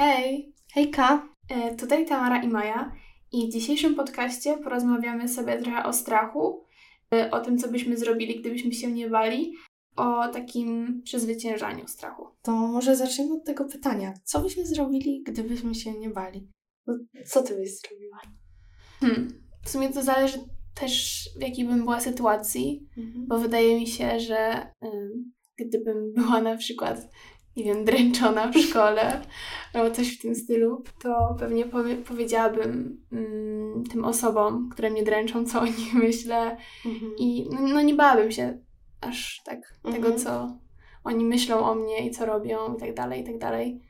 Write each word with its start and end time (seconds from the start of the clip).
Hej! 0.00 0.54
Hejka! 0.74 1.28
E, 1.48 1.76
tutaj 1.76 2.06
Tamara 2.06 2.42
i 2.42 2.48
Maja 2.48 2.92
i 3.32 3.48
w 3.48 3.52
dzisiejszym 3.52 3.94
podcaście 3.94 4.58
porozmawiamy 4.58 5.28
sobie 5.28 5.62
trochę 5.62 5.84
o 5.84 5.92
strachu, 5.92 6.64
e, 7.14 7.30
o 7.30 7.40
tym, 7.40 7.58
co 7.58 7.68
byśmy 7.68 7.96
zrobili, 7.96 8.40
gdybyśmy 8.40 8.72
się 8.72 8.92
nie 8.92 9.10
bali, 9.10 9.52
o 9.96 10.28
takim 10.28 11.02
przezwyciężaniu 11.02 11.88
strachu. 11.88 12.26
To 12.42 12.52
może 12.52 12.96
zacznijmy 12.96 13.34
od 13.34 13.44
tego 13.44 13.64
pytania. 13.64 14.14
Co 14.24 14.40
byśmy 14.40 14.66
zrobili, 14.66 15.22
gdybyśmy 15.22 15.74
się 15.74 15.98
nie 15.98 16.10
bali? 16.10 16.48
No, 16.86 16.98
co 17.26 17.42
ty 17.42 17.56
byś 17.56 17.80
zrobiła? 17.80 18.20
Hmm. 19.00 19.28
W 19.64 19.70
sumie 19.70 19.88
to 19.88 20.02
zależy 20.02 20.38
też, 20.74 21.24
w 21.38 21.42
jakiej 21.42 21.64
bym 21.64 21.78
była 21.78 22.00
sytuacji, 22.00 22.88
mhm. 22.98 23.26
bo 23.26 23.38
wydaje 23.38 23.80
mi 23.80 23.86
się, 23.86 24.20
że 24.20 24.66
gdybym 25.58 26.12
była 26.12 26.40
na 26.40 26.56
przykład 26.56 27.08
nie 27.56 27.64
wiem, 27.64 27.84
dręczona 27.84 28.48
w 28.52 28.58
szkole 28.58 29.20
albo 29.72 29.94
coś 29.94 30.18
w 30.18 30.22
tym 30.22 30.34
stylu, 30.34 30.82
to 31.02 31.36
pewnie 31.38 31.64
powie 31.64 31.96
powiedziałabym 31.96 33.00
mm, 33.12 33.84
tym 33.90 34.04
osobom, 34.04 34.68
które 34.72 34.90
mnie 34.90 35.02
dręczą, 35.02 35.46
co 35.46 35.60
o 35.60 35.66
nich 35.66 35.94
myślę 36.04 36.56
mhm. 36.86 37.12
i 37.18 37.48
no, 37.50 37.60
no, 37.60 37.82
nie 37.82 37.94
bałabym 37.94 38.32
się 38.32 38.58
aż 39.00 39.42
tak 39.44 39.58
mhm. 39.84 39.94
tego, 39.94 40.18
co 40.18 40.56
oni 41.04 41.24
myślą 41.24 41.70
o 41.70 41.74
mnie 41.74 42.06
i 42.06 42.10
co 42.10 42.26
robią 42.26 42.74
i 42.76 42.80
tak 42.80 42.94
dalej, 42.94 43.20
i 43.20 43.24
tak 43.24 43.38
dalej. 43.38 43.80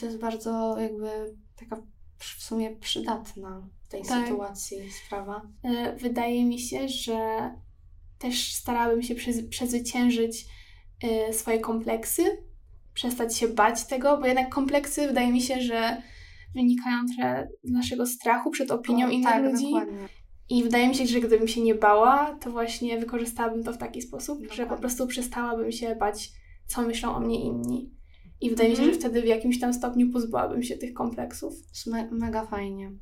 To 0.00 0.06
jest 0.06 0.18
bardzo 0.18 0.76
jakby 0.78 1.10
taka 1.56 1.82
w 2.18 2.42
sumie 2.42 2.76
przydatna 2.76 3.68
w 3.82 3.88
tej 3.88 4.02
tak. 4.02 4.28
sytuacji 4.28 4.92
sprawa. 4.92 5.42
E, 5.64 5.96
wydaje 5.96 6.44
mi 6.44 6.58
się, 6.58 6.88
że 6.88 7.50
też 8.18 8.54
starałabym 8.54 9.02
się 9.02 9.14
przezwyciężyć 9.50 10.46
e, 11.02 11.32
swoje 11.32 11.60
kompleksy, 11.60 12.22
przestać 12.94 13.36
się 13.36 13.48
bać 13.48 13.84
tego, 13.84 14.18
bo 14.18 14.26
jednak 14.26 14.48
kompleksy 14.48 15.06
wydaje 15.06 15.32
mi 15.32 15.42
się, 15.42 15.60
że 15.60 16.02
wynikają 16.54 17.06
trochę 17.06 17.48
z 17.64 17.70
naszego 17.70 18.06
strachu 18.06 18.50
przed 18.50 18.70
opinią 18.70 19.06
o, 19.06 19.10
innych 19.10 19.32
tak, 19.32 19.44
ludzi. 19.44 19.64
Dokładnie. 19.64 20.08
I 20.50 20.62
wydaje 20.62 20.88
mi 20.88 20.94
się, 20.94 21.06
że 21.06 21.20
gdybym 21.20 21.48
się 21.48 21.60
nie 21.60 21.74
bała, 21.74 22.38
to 22.40 22.50
właśnie 22.50 22.98
wykorzystałabym 22.98 23.64
to 23.64 23.72
w 23.72 23.78
taki 23.78 24.02
sposób, 24.02 24.38
dokładnie. 24.38 24.56
że 24.56 24.66
po 24.66 24.76
prostu 24.76 25.06
przestałabym 25.06 25.72
się 25.72 25.96
bać, 25.96 26.30
co 26.66 26.82
myślą 26.82 27.14
o 27.14 27.20
mnie 27.20 27.44
inni. 27.44 27.94
I 28.40 28.50
wydaje 28.50 28.70
mi 28.70 28.76
się, 28.76 28.82
że 28.82 28.90
mhm. 28.90 29.00
wtedy 29.00 29.22
w 29.22 29.28
jakimś 29.28 29.60
tam 29.60 29.74
stopniu 29.74 30.12
pozbyłabym 30.12 30.62
się 30.62 30.78
tych 30.78 30.92
kompleksów. 30.92 31.54
Me 31.86 32.10
mega 32.10 32.46
fajnie. 32.46 32.92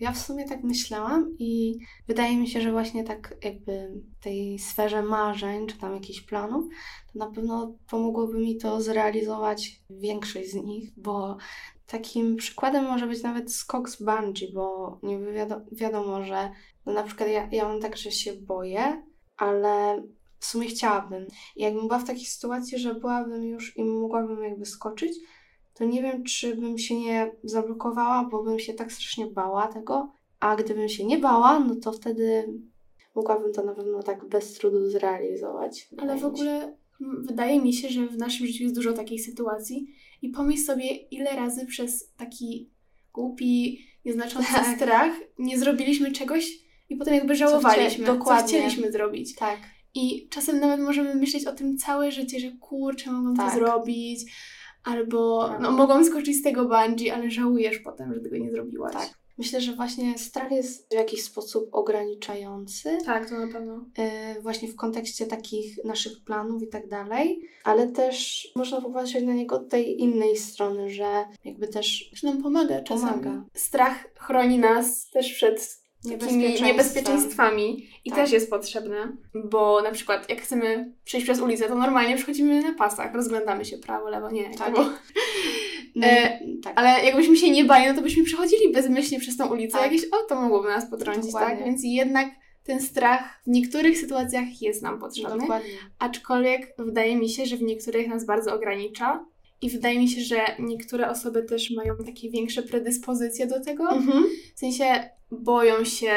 Ja 0.00 0.12
w 0.12 0.18
sumie 0.18 0.48
tak 0.48 0.64
myślałam 0.64 1.36
i 1.38 1.78
wydaje 2.08 2.36
mi 2.36 2.48
się, 2.48 2.60
że 2.60 2.72
właśnie 2.72 3.04
tak 3.04 3.34
jakby 3.42 4.02
w 4.20 4.24
tej 4.24 4.58
sferze 4.58 5.02
marzeń, 5.02 5.66
czy 5.66 5.78
tam 5.78 5.94
jakichś 5.94 6.20
planów, 6.20 6.64
to 7.12 7.18
na 7.18 7.26
pewno 7.26 7.74
pomogłoby 7.90 8.38
mi 8.38 8.56
to 8.56 8.80
zrealizować 8.80 9.80
większość 9.90 10.50
z 10.50 10.54
nich, 10.54 10.92
bo 10.96 11.36
takim 11.86 12.36
przykładem 12.36 12.84
może 12.84 13.06
być 13.06 13.22
nawet 13.22 13.54
skok 13.54 13.90
z 13.90 14.02
bungee, 14.02 14.52
bo 14.54 14.98
niby 15.02 15.32
wiadomo, 15.32 15.64
wiadomo 15.72 16.24
że 16.24 16.50
no 16.86 16.92
na 16.92 17.02
przykład 17.02 17.28
ja, 17.28 17.48
ja 17.52 17.68
mam 17.68 17.80
tak, 17.80 17.96
że 17.96 18.10
się 18.10 18.32
boję, 18.32 19.02
ale 19.36 20.02
w 20.38 20.44
sumie 20.44 20.66
chciałabym. 20.66 21.26
I 21.56 21.62
jakbym 21.62 21.88
była 21.88 21.98
w 21.98 22.06
takiej 22.06 22.24
sytuacji, 22.24 22.78
że 22.78 22.94
byłabym 22.94 23.44
już 23.44 23.76
i 23.76 23.84
mogłabym 23.84 24.44
jakby 24.44 24.66
skoczyć, 24.66 25.12
to 25.78 25.84
nie 25.84 26.02
wiem, 26.02 26.24
czy 26.24 26.56
bym 26.56 26.78
się 26.78 27.00
nie 27.00 27.30
zablokowała, 27.44 28.24
bo 28.24 28.42
bym 28.42 28.58
się 28.58 28.74
tak 28.74 28.92
strasznie 28.92 29.26
bała 29.26 29.66
tego. 29.66 30.12
A 30.40 30.56
gdybym 30.56 30.88
się 30.88 31.04
nie 31.04 31.18
bała, 31.18 31.60
no 31.60 31.74
to 31.74 31.92
wtedy 31.92 32.52
mogłabym 33.14 33.52
to 33.52 33.64
na 33.64 33.74
pewno 33.74 34.02
tak 34.02 34.28
bez 34.28 34.54
trudu 34.54 34.90
zrealizować. 34.90 35.88
Ale 35.98 36.16
w 36.16 36.24
ogóle 36.24 36.76
wydaje 37.00 37.60
mi 37.60 37.72
się, 37.72 37.88
że 37.88 38.06
w 38.06 38.16
naszym 38.16 38.46
życiu 38.46 38.62
jest 38.62 38.74
dużo 38.74 38.92
takich 38.92 39.24
sytuacji 39.24 39.86
i 40.22 40.28
pomyśl 40.28 40.62
sobie, 40.62 40.96
ile 40.96 41.36
razy 41.36 41.66
przez 41.66 42.12
taki 42.16 42.70
głupi, 43.12 43.78
nieznaczący 44.04 44.52
tak. 44.52 44.76
strach 44.76 45.12
nie 45.38 45.58
zrobiliśmy 45.58 46.12
czegoś 46.12 46.50
i 46.88 46.96
potem 46.96 47.14
jakby 47.14 47.36
żałowaliśmy, 47.36 48.06
co, 48.06 48.18
co 48.18 48.46
chcieliśmy 48.46 48.92
zrobić. 48.92 49.34
Tak. 49.34 49.58
I 49.94 50.28
czasem 50.28 50.60
nawet 50.60 50.80
możemy 50.80 51.14
myśleć 51.14 51.46
o 51.46 51.52
tym 51.52 51.78
całe 51.78 52.12
życie, 52.12 52.40
że 52.40 52.50
kurczę, 52.60 53.12
mogłam 53.12 53.36
tak. 53.36 53.52
to 53.52 53.58
zrobić, 53.58 54.32
Albo 54.84 55.50
no, 55.60 55.70
mogłam 55.70 56.04
skoczyć 56.04 56.36
z 56.36 56.42
tego 56.42 56.64
bungee, 56.64 57.10
ale 57.10 57.30
żałujesz 57.30 57.78
potem, 57.78 58.14
że 58.14 58.20
tego 58.20 58.36
nie 58.36 58.50
zrobiłaś. 58.50 58.92
Tak. 58.92 59.18
Myślę, 59.38 59.60
że 59.60 59.72
właśnie 59.72 60.18
strach 60.18 60.50
jest 60.50 60.90
w 60.90 60.94
jakiś 60.94 61.22
sposób 61.24 61.68
ograniczający. 61.72 62.98
Tak, 63.04 63.28
to 63.28 63.38
na 63.38 63.52
pewno. 63.52 63.84
Yy, 63.98 64.42
właśnie 64.42 64.68
w 64.68 64.76
kontekście 64.76 65.26
takich 65.26 65.84
naszych 65.84 66.24
planów 66.24 66.62
i 66.62 66.68
tak 66.68 66.88
dalej, 66.88 67.40
ale 67.64 67.86
też 67.86 68.48
można 68.56 68.80
popatrzeć 68.80 69.24
na 69.24 69.34
niego 69.34 69.56
od 69.56 69.68
tej 69.68 70.00
innej 70.00 70.36
strony, 70.36 70.90
że 70.90 71.24
jakby 71.44 71.68
też. 71.68 72.10
Że 72.12 72.26
nam 72.26 72.42
pomaga 72.42 72.82
czasami. 72.82 73.22
Pomaga. 73.22 73.44
Strach 73.54 74.08
chroni 74.16 74.58
nas 74.58 75.10
też 75.10 75.32
przed 75.34 75.87
takimi 76.20 76.62
niebezpieczeństwami 76.62 77.88
i 78.04 78.10
tak. 78.10 78.18
też 78.18 78.32
jest 78.32 78.50
potrzebne, 78.50 79.16
bo 79.34 79.82
na 79.82 79.90
przykład 79.90 80.30
jak 80.30 80.40
chcemy 80.40 80.92
przejść 81.04 81.26
przez 81.26 81.40
ulicę, 81.40 81.68
to 81.68 81.74
normalnie 81.74 82.16
przechodzimy 82.16 82.62
na 82.62 82.74
pasach, 82.74 83.14
rozglądamy 83.14 83.64
się 83.64 83.78
prawo, 83.78 84.08
lewo, 84.08 84.30
nie, 84.30 84.50
tak. 84.50 84.74
Bo... 84.74 84.84
No, 85.94 86.06
e, 86.06 86.40
tak. 86.62 86.72
Ale 86.76 87.04
jakbyśmy 87.04 87.36
się 87.36 87.50
nie 87.50 87.64
bali, 87.64 87.86
no 87.86 87.94
to 87.94 88.02
byśmy 88.02 88.24
przechodzili 88.24 88.72
bezmyślnie 88.72 89.20
przez 89.20 89.36
tą 89.36 89.48
ulicę, 89.48 89.78
tak. 89.78 89.92
jakieś 89.92 90.06
auto 90.12 90.40
mogłoby 90.42 90.68
nas 90.68 90.90
potrącić, 90.90 91.32
tak? 91.32 91.64
Więc 91.64 91.80
jednak 91.84 92.28
ten 92.64 92.80
strach 92.80 93.40
w 93.46 93.50
niektórych 93.50 93.98
sytuacjach 93.98 94.62
jest 94.62 94.82
nam 94.82 94.98
potrzebny, 94.98 95.38
Dokładnie. 95.38 95.70
aczkolwiek 95.98 96.74
wydaje 96.78 97.16
mi 97.16 97.28
się, 97.28 97.46
że 97.46 97.56
w 97.56 97.62
niektórych 97.62 98.08
nas 98.08 98.26
bardzo 98.26 98.54
ogranicza 98.54 99.24
i 99.62 99.70
wydaje 99.70 99.98
mi 99.98 100.08
się, 100.08 100.20
że 100.20 100.40
niektóre 100.58 101.10
osoby 101.10 101.42
też 101.42 101.70
mają 101.70 101.96
takie 102.06 102.30
większe 102.30 102.62
predyspozycje 102.62 103.46
do 103.46 103.60
tego. 103.60 103.90
Mhm. 103.90 104.24
W 104.54 104.58
sensie 104.58 105.10
boją 105.30 105.84
się 105.84 106.12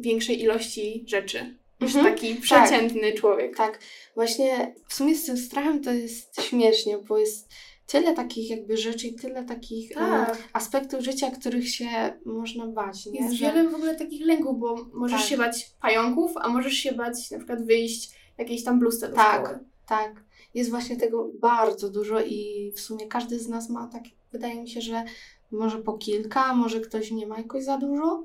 większej 0.00 0.42
ilości 0.42 1.04
rzeczy 1.06 1.58
niż 1.80 1.96
mhm. 1.96 2.14
taki 2.14 2.34
tak. 2.34 2.42
przeciętny 2.42 3.12
tak. 3.12 3.20
człowiek. 3.20 3.56
Tak, 3.56 3.78
właśnie 4.14 4.74
w 4.88 4.94
sumie 4.94 5.14
z 5.14 5.24
tym 5.24 5.36
strachem 5.36 5.82
to 5.82 5.92
jest 5.92 6.42
śmiesznie, 6.42 6.98
bo 6.98 7.18
jest 7.18 7.48
tyle 7.86 8.14
takich 8.14 8.50
jakby 8.50 8.76
rzeczy 8.76 9.06
i 9.06 9.14
tyle 9.14 9.44
takich 9.44 9.94
tak. 9.94 10.48
aspektów 10.52 11.00
życia, 11.00 11.30
których 11.30 11.68
się 11.68 11.88
można 12.24 12.66
bać. 12.66 13.06
Nie? 13.06 13.20
Jest 13.20 13.34
że... 13.34 13.46
wiele 13.46 13.68
w 13.68 13.74
ogóle 13.74 13.94
takich 13.94 14.26
lęków, 14.26 14.58
bo 14.58 14.76
możesz 14.92 15.20
tak. 15.20 15.28
się 15.28 15.36
bać 15.36 15.70
pająków, 15.80 16.36
a 16.36 16.48
możesz 16.48 16.74
się 16.74 16.92
bać 16.92 17.30
na 17.30 17.38
przykład 17.38 17.66
wyjść 17.66 18.10
jakiejś 18.38 18.64
tam 18.64 18.78
bluzce 18.78 19.08
do 19.08 19.16
tak, 19.16 19.44
szkoły. 19.44 19.58
Tak, 19.86 20.24
jest 20.58 20.70
właśnie 20.70 20.96
tego 20.96 21.30
bardzo 21.40 21.90
dużo 21.90 22.20
i 22.20 22.72
w 22.74 22.80
sumie 22.80 23.06
każdy 23.06 23.38
z 23.38 23.48
nas 23.48 23.70
ma 23.70 23.86
tak, 23.86 24.02
wydaje 24.32 24.62
mi 24.62 24.68
się, 24.68 24.80
że 24.80 25.04
może 25.50 25.78
po 25.78 25.92
kilka, 25.92 26.54
może 26.54 26.80
ktoś 26.80 27.10
nie 27.10 27.26
ma 27.26 27.38
jakoś 27.38 27.64
za 27.64 27.78
dużo, 27.78 28.24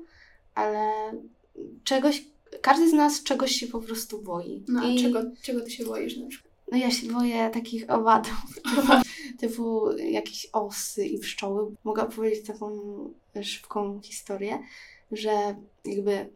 ale 0.54 0.90
czegoś, 1.84 2.24
każdy 2.60 2.90
z 2.90 2.92
nas 2.92 3.22
czegoś 3.22 3.52
się 3.52 3.66
po 3.66 3.80
prostu 3.80 4.22
boi. 4.22 4.64
No 4.68 4.88
I... 4.88 5.02
czego, 5.02 5.22
czego 5.42 5.60
ty 5.60 5.70
się 5.70 5.84
boisz 5.84 6.16
na 6.16 6.26
przykład? 6.26 6.54
No 6.72 6.78
ja 6.78 6.90
się 6.90 7.06
boję 7.06 7.50
takich 7.50 7.90
owadów, 7.90 8.60
typu 9.40 9.92
jakieś 9.96 10.48
osy 10.52 11.06
i 11.06 11.18
pszczoły. 11.18 11.74
Mogę 11.84 12.04
powiedzieć 12.04 12.46
taką 12.46 12.80
szybką 13.42 14.00
historię, 14.02 14.58
że 15.12 15.30
jakby 15.84 16.28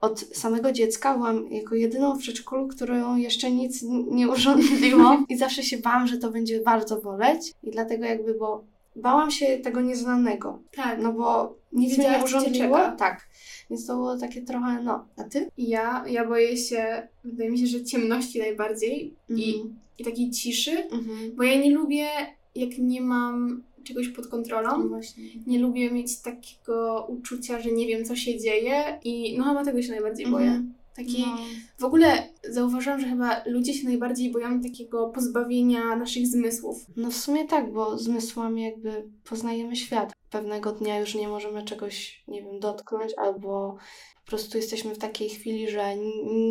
od 0.00 0.20
samego 0.20 0.72
dziecka 0.72 1.14
byłam 1.14 1.52
jako 1.52 1.74
jedyną 1.74 2.14
w 2.14 2.18
przedszkolu, 2.18 2.68
którą 2.68 3.16
jeszcze 3.16 3.50
nic 3.50 3.82
nie 4.10 4.28
urządziło 4.28 5.24
i 5.28 5.36
zawsze 5.36 5.62
się 5.62 5.78
bałam, 5.78 6.06
że 6.06 6.18
to 6.18 6.30
będzie 6.30 6.60
bardzo 6.60 7.00
boleć 7.00 7.52
i 7.62 7.70
dlatego 7.70 8.04
jakby, 8.04 8.34
bo 8.34 8.64
bałam 8.96 9.30
się 9.30 9.58
tego 9.58 9.80
nieznanego. 9.80 10.58
Tak. 10.72 11.02
No 11.02 11.12
bo 11.12 11.56
nic 11.72 11.98
mnie 11.98 12.10
nie 12.10 12.24
urządziło. 12.24 12.78
Tak. 12.98 13.28
Więc 13.70 13.86
to 13.86 13.96
było 13.96 14.16
takie 14.16 14.42
trochę, 14.42 14.82
no, 14.82 15.06
a 15.16 15.24
ty? 15.24 15.50
Ja, 15.58 16.04
ja 16.08 16.28
boję 16.28 16.56
się, 16.56 17.08
wydaje 17.24 17.50
mi 17.50 17.58
się, 17.58 17.66
że 17.66 17.84
ciemności 17.84 18.38
najbardziej 18.38 19.14
i, 19.28 19.54
mhm. 19.54 19.78
i 19.98 20.04
takiej 20.04 20.30
ciszy, 20.30 20.84
mhm. 20.84 21.36
bo 21.36 21.42
ja 21.42 21.60
nie 21.60 21.70
lubię, 21.70 22.08
jak 22.54 22.78
nie 22.78 23.00
mam 23.00 23.62
czegoś 23.86 24.08
pod 24.08 24.26
kontrolą. 24.26 24.84
No. 24.84 25.00
Nie 25.46 25.58
lubię 25.58 25.90
mieć 25.90 26.20
takiego 26.20 27.06
uczucia, 27.08 27.60
że 27.60 27.70
nie 27.70 27.86
wiem, 27.86 28.04
co 28.04 28.16
się 28.16 28.38
dzieje 28.38 29.00
i 29.04 29.38
no 29.38 29.44
chyba 29.44 29.64
tego 29.64 29.82
się 29.82 29.90
najbardziej 29.90 30.26
boję. 30.26 30.46
Mhm. 30.46 30.74
Taki, 30.96 31.20
no. 31.20 31.36
W 31.78 31.84
ogóle 31.84 32.28
zauważyłam, 32.48 33.00
że 33.00 33.08
chyba 33.08 33.42
ludzie 33.46 33.74
się 33.74 33.84
najbardziej 33.84 34.30
boją 34.30 34.60
takiego 34.60 35.08
pozbawienia 35.08 35.96
naszych 35.96 36.26
zmysłów. 36.26 36.86
No 36.96 37.10
w 37.10 37.16
sumie 37.16 37.44
tak, 37.44 37.72
bo 37.72 37.98
zmysłami 37.98 38.62
jakby 38.62 39.08
poznajemy 39.24 39.76
świat. 39.76 40.12
Pewnego 40.30 40.72
dnia 40.72 40.98
już 40.98 41.14
nie 41.14 41.28
możemy 41.28 41.64
czegoś, 41.64 42.24
nie 42.28 42.42
wiem, 42.42 42.60
dotknąć 42.60 43.12
albo 43.16 43.76
po 44.24 44.30
prostu 44.30 44.56
jesteśmy 44.56 44.94
w 44.94 44.98
takiej 44.98 45.28
chwili, 45.28 45.70
że 45.70 45.96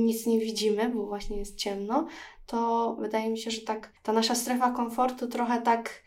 nic 0.05 0.25
nie 0.25 0.39
widzimy, 0.39 0.89
bo 0.89 1.05
właśnie 1.05 1.37
jest 1.37 1.55
ciemno, 1.55 2.07
to 2.47 2.95
wydaje 2.99 3.29
mi 3.29 3.37
się, 3.37 3.51
że 3.51 3.61
tak 3.61 3.93
ta 4.03 4.13
nasza 4.13 4.35
strefa 4.35 4.71
komfortu 4.71 5.27
trochę 5.27 5.61
tak 5.61 6.03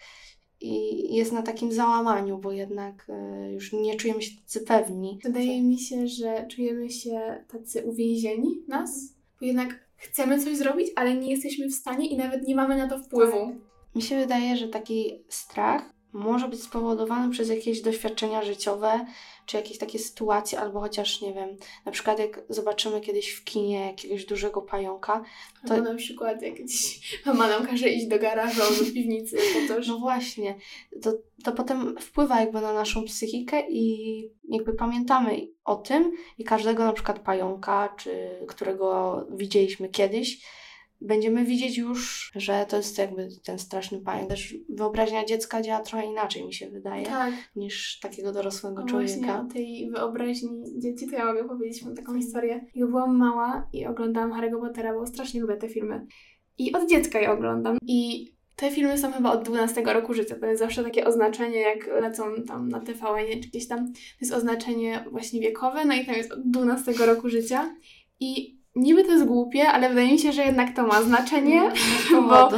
i 0.61 1.15
jest 1.15 1.33
na 1.33 1.43
takim 1.43 1.73
załamaniu, 1.73 2.39
bo 2.39 2.53
jednak 2.53 3.07
y, 3.09 3.53
już 3.53 3.73
nie 3.73 3.97
czujemy 3.97 4.23
się 4.23 4.41
tacy 4.41 4.61
pewni. 4.61 5.19
Wydaje 5.25 5.63
mi 5.63 5.79
się, 5.79 6.07
że 6.07 6.47
czujemy 6.51 6.91
się 6.91 7.45
tacy 7.49 7.85
uwięzieni 7.85 8.63
nas, 8.69 9.15
bo 9.41 9.47
jednak 9.47 9.89
chcemy 9.97 10.45
coś 10.45 10.57
zrobić, 10.57 10.89
ale 10.97 11.15
nie 11.15 11.31
jesteśmy 11.31 11.69
w 11.69 11.75
stanie 11.75 12.09
i 12.09 12.17
nawet 12.17 12.49
nie 12.49 12.55
mamy 12.55 12.77
na 12.77 12.89
to 12.89 12.99
wpływu. 12.99 13.47
Tak. 13.47 13.95
Mi 13.95 14.03
się 14.03 14.19
wydaje, 14.19 14.57
że 14.57 14.69
taki 14.69 15.25
strach 15.29 15.98
może 16.13 16.49
być 16.49 16.63
spowodowany 16.63 17.31
przez 17.31 17.49
jakieś 17.49 17.81
doświadczenia 17.81 18.43
życiowe, 18.43 19.07
czy 19.47 19.57
jakieś 19.57 19.79
takie 19.79 19.99
sytuacje, 19.99 20.61
albo 20.61 20.81
chociaż, 20.81 21.21
nie 21.21 21.35
wiem, 21.35 21.57
na 21.85 21.93
przykład 21.93 22.19
jak 22.19 22.41
zobaczymy 22.49 23.01
kiedyś 23.01 23.31
w 23.31 23.45
kinie 23.45 23.87
jakiegoś 23.87 24.25
dużego 24.25 24.63
pająka, 24.63 25.25
to... 25.67 25.75
Albo 25.75 25.93
na 25.93 25.95
przykład 25.95 26.43
jak 26.43 26.55
gdzieś 26.55 27.01
mama 27.27 27.49
nam 27.49 27.67
każe 27.67 27.89
iść 27.89 28.07
do 28.07 28.19
garażu 28.19 28.63
albo 28.63 28.85
do 28.85 28.93
piwnicy, 28.93 29.37
to 29.37 29.75
też... 29.75 29.89
No 29.89 29.99
właśnie, 29.99 30.55
to, 31.03 31.13
to 31.45 31.53
potem 31.53 31.97
wpływa 32.01 32.41
jakby 32.41 32.61
na 32.61 32.73
naszą 32.73 33.05
psychikę 33.05 33.71
i 33.71 34.23
jakby 34.49 34.75
pamiętamy 34.75 35.49
o 35.65 35.77
tym 35.77 36.13
i 36.39 36.45
każdego 36.45 36.85
na 36.85 36.93
przykład 36.93 37.19
pająka, 37.19 37.95
czy 37.99 38.29
którego 38.49 39.27
widzieliśmy 39.31 39.89
kiedyś, 39.89 40.45
będziemy 41.01 41.45
widzieć 41.45 41.79
już, 41.79 42.33
że 42.35 42.67
to 42.69 42.77
jest 42.77 42.99
jakby 42.99 43.29
ten 43.45 43.59
straszny 43.59 44.01
pająk. 44.01 44.29
Też 44.29 44.55
wyobraźnia 44.69 45.25
dziecka 45.25 45.63
działa 45.63 45.81
trochę 45.81 46.07
inaczej, 46.07 46.47
mi 46.47 46.55
się 46.55 46.71
wydaje, 46.71 47.07
tak. 47.07 47.35
niż 47.57 48.01
takiego 48.01 48.33
dorosłego 48.33 48.81
no 48.81 48.87
człowieka. 48.87 49.15
Właśnie 49.15 49.35
o 49.35 49.45
tej 49.45 49.91
wyobraźni 49.91 50.63
dzieci 50.79 51.07
to 51.11 51.17
ja 51.17 51.25
mogę 51.25 51.49
powiedzieć, 51.49 51.85
mam 51.85 51.95
taką 51.95 52.17
historię. 52.17 52.67
Jak 52.75 52.89
byłam 52.89 53.17
mała 53.17 53.69
i 53.73 53.87
oglądałam 53.87 54.33
Harry'ego 54.33 54.61
Pottera, 54.61 54.95
bo 54.95 55.07
strasznie 55.07 55.41
lubię 55.41 55.57
te 55.57 55.69
filmy. 55.69 56.07
I 56.59 56.73
od 56.73 56.91
dziecka 56.91 57.21
je 57.21 57.31
oglądam. 57.31 57.79
I 57.83 58.31
te 58.57 58.71
filmy 58.71 58.99
są 58.99 59.13
chyba 59.13 59.33
od 59.33 59.43
12 59.43 59.83
roku 59.83 60.15
życia. 60.15 60.39
To 60.41 60.47
jest 60.47 60.61
zawsze 60.61 60.85
takie 60.85 61.07
oznaczenie, 61.07 61.61
jak 61.61 61.87
lecą 61.87 62.25
tam 62.47 62.69
na 62.69 62.81
TVN 62.81 63.43
czy 63.43 63.49
gdzieś 63.49 63.69
tam. 63.69 63.93
To 63.93 64.01
jest 64.21 64.33
oznaczenie 64.33 65.05
właśnie 65.11 65.41
wiekowe, 65.41 65.85
no 65.85 65.95
i 65.95 66.07
tam 66.07 66.15
jest 66.15 66.33
od 66.33 66.51
12 66.51 66.93
roku 66.93 67.29
życia. 67.29 67.77
I 68.21 68.58
niby 68.77 69.05
to 69.05 69.13
jest 69.13 69.25
głupie, 69.25 69.69
ale 69.69 69.89
wydaje 69.89 70.13
mi 70.13 70.19
się, 70.19 70.33
że 70.33 70.45
jednak 70.45 70.77
to 70.77 70.87
ma 70.87 71.03
znaczenie, 71.03 71.73
no, 72.13 72.23
bo 72.29 72.51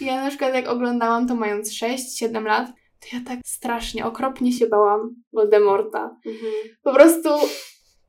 ja 0.00 0.24
na 0.24 0.28
przykład 0.28 0.54
jak 0.54 0.68
oglądałam 0.68 1.28
to 1.28 1.34
mając 1.34 1.72
6-7 1.72 2.44
lat, 2.44 2.66
to 3.00 3.16
ja 3.16 3.22
tak 3.24 3.38
strasznie, 3.44 4.06
okropnie 4.06 4.52
się 4.52 4.66
bałam 4.66 5.14
Voldemorta. 5.32 6.16
Mhm. 6.26 6.52
Po 6.82 6.94
prostu 6.94 7.28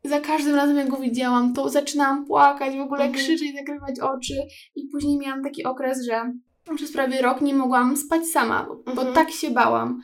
za 0.04 0.19
każdym 0.19 0.56
razem 0.56 0.77
jak 0.77 0.89
go 0.89 0.98
widziałam, 0.98 1.54
to 1.54 1.69
zaczynałam 1.69 2.25
płakać, 2.25 2.77
w 2.77 2.81
ogóle 2.81 3.04
mhm. 3.04 3.13
krzyczeć, 3.13 3.56
zakrywać 3.56 4.00
oczy 4.00 4.33
i 4.75 4.88
później 4.92 5.18
miałam 5.18 5.44
taki 5.44 5.63
okres, 5.63 6.06
że 6.06 6.33
przez 6.75 6.92
prawie 6.92 7.21
rok 7.21 7.42
nie 7.42 7.54
mogłam 7.54 7.98
spać 7.98 8.25
sama, 8.25 8.68
bo, 8.86 8.92
mhm. 8.92 9.13
tak 9.13 9.31
się 9.31 9.51
bałam. 9.51 10.01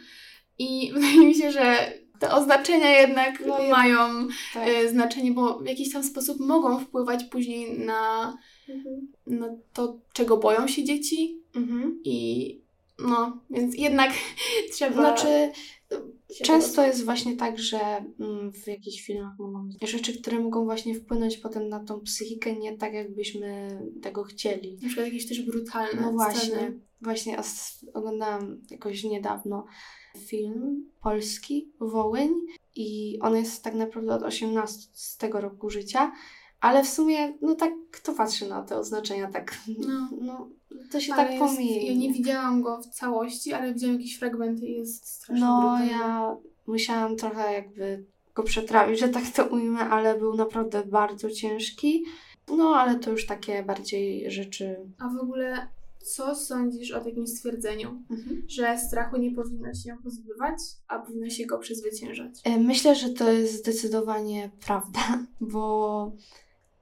I 0.58 0.92
wydaje 0.94 1.20
mi 1.20 1.36
się, 1.36 1.52
że 1.52 1.94
te 2.24 2.36
oznaczenia 2.36 3.00
jednak 3.00 3.44
no, 3.48 3.58
mają 3.70 4.28
tak. 4.54 4.68
y, 4.68 4.90
znaczenie, 4.90 5.32
bo 5.32 5.60
w 5.60 5.66
jakiś 5.66 5.94
tam 5.94 6.04
sposób 6.04 6.40
mogą 6.40 6.80
wpływać 6.80 7.24
później 7.24 7.80
na, 7.80 8.38
mhm. 8.70 9.08
na 9.28 9.48
to, 9.74 10.00
czego 10.14 10.38
boją 10.38 10.68
się 10.68 10.84
dzieci. 10.84 11.42
Mhm. 11.56 12.00
I 12.04 12.64
no, 13.00 13.42
więc 13.50 13.78
jednak 13.78 14.12
trzeba. 14.74 14.94
Znaczy, 14.94 15.52
często 16.44 16.86
jest 16.86 17.06
właśnie 17.06 17.36
tak, 17.38 17.60
że 17.60 17.80
mm, 18.20 18.52
w 18.52 18.68
jakichś 18.68 19.06
filmach 19.06 19.40
mogą 19.40 19.68
być 19.68 19.92
rzeczy, 19.92 20.22
które 20.22 20.40
mogą 20.40 20.66
właśnie 20.66 20.96
wpłynąć 20.96 21.38
potem 21.38 21.70
na 21.70 21.80
tą 21.80 22.00
psychikę, 22.00 22.56
nie 22.56 22.78
tak, 22.78 22.94
jakbyśmy 22.94 23.80
tego 24.02 24.24
chcieli. 24.24 24.78
Na 24.82 24.88
przykład 24.88 25.08
jakieś 25.08 25.28
też 25.28 25.42
brutalne. 25.42 26.02
No 26.02 26.12
właśnie. 26.12 26.42
Sceny. 26.42 26.80
Właśnie 27.02 27.38
oglądałam 27.94 28.62
jakoś 28.70 29.04
niedawno 29.04 29.66
film 30.18 30.86
polski, 31.02 31.72
Wołyń 31.80 32.34
i 32.76 33.20
on 33.22 33.36
jest 33.36 33.64
tak 33.64 33.74
naprawdę 33.76 34.16
od 34.16 34.24
18 34.24 35.30
roku 35.34 35.70
życia, 35.70 36.12
ale 36.62 36.84
w 36.84 36.90
sumie, 36.90 37.34
no 37.42 37.56
tak, 37.56 37.74
kto 37.92 38.14
patrzy 38.14 38.50
na 38.50 38.62
te 38.62 38.78
oznaczenia, 38.78 39.32
tak, 39.32 39.58
no, 39.88 40.10
no 40.22 40.50
to 40.92 41.00
się 41.00 41.14
ale 41.14 41.30
tak 41.30 41.40
pomija. 41.40 41.82
Ja 41.82 41.94
nie 41.98 42.14
widziałam 42.14 42.62
go 42.62 42.82
w 42.82 42.86
całości, 42.86 43.54
ale 43.54 43.74
widziałam 43.74 43.96
jakieś 43.96 44.18
fragmenty 44.18 44.66
i 44.66 44.78
jest 44.78 45.08
strasznie 45.08 45.46
No, 45.46 45.60
brutalny. 45.62 45.92
ja 45.92 46.36
musiałam 46.68 47.16
trochę 47.16 47.54
jakby 47.54 48.06
go 48.36 48.44
przetrawić, 48.44 49.00
że 49.00 49.10
tak 49.10 49.24
to 49.36 49.46
ujmę, 49.46 49.80
ale 49.80 50.18
był 50.18 50.36
naprawdę 50.36 50.86
bardzo 50.86 51.32
ciężki. 51.32 52.04
No, 52.58 52.76
ale 52.76 53.00
to 53.00 53.12
już 53.12 53.26
takie 53.26 53.64
bardziej 53.64 54.32
rzeczy. 54.32 54.76
A 55.00 55.10
w 55.10 55.18
ogóle 55.24 55.68
co 56.04 56.36
sądzisz 56.36 56.92
o 56.92 57.02
takim 57.02 57.28
stwierdzeniu, 57.28 58.04
mhm. 58.10 58.44
że 58.48 58.78
strachu 58.78 59.18
nie 59.18 59.32
powinno 59.32 59.74
się 59.74 59.98
pozbywać, 60.04 60.58
a 60.88 61.00
powinno 61.00 61.30
się 61.30 61.46
go 61.46 61.58
przezwyciężać? 61.58 62.32
E, 62.44 62.58
myślę, 62.58 62.96
że 62.96 63.10
to 63.10 63.32
jest 63.32 63.54
zdecydowanie 63.54 64.52
prawda, 64.66 65.26
bo 65.42 66.12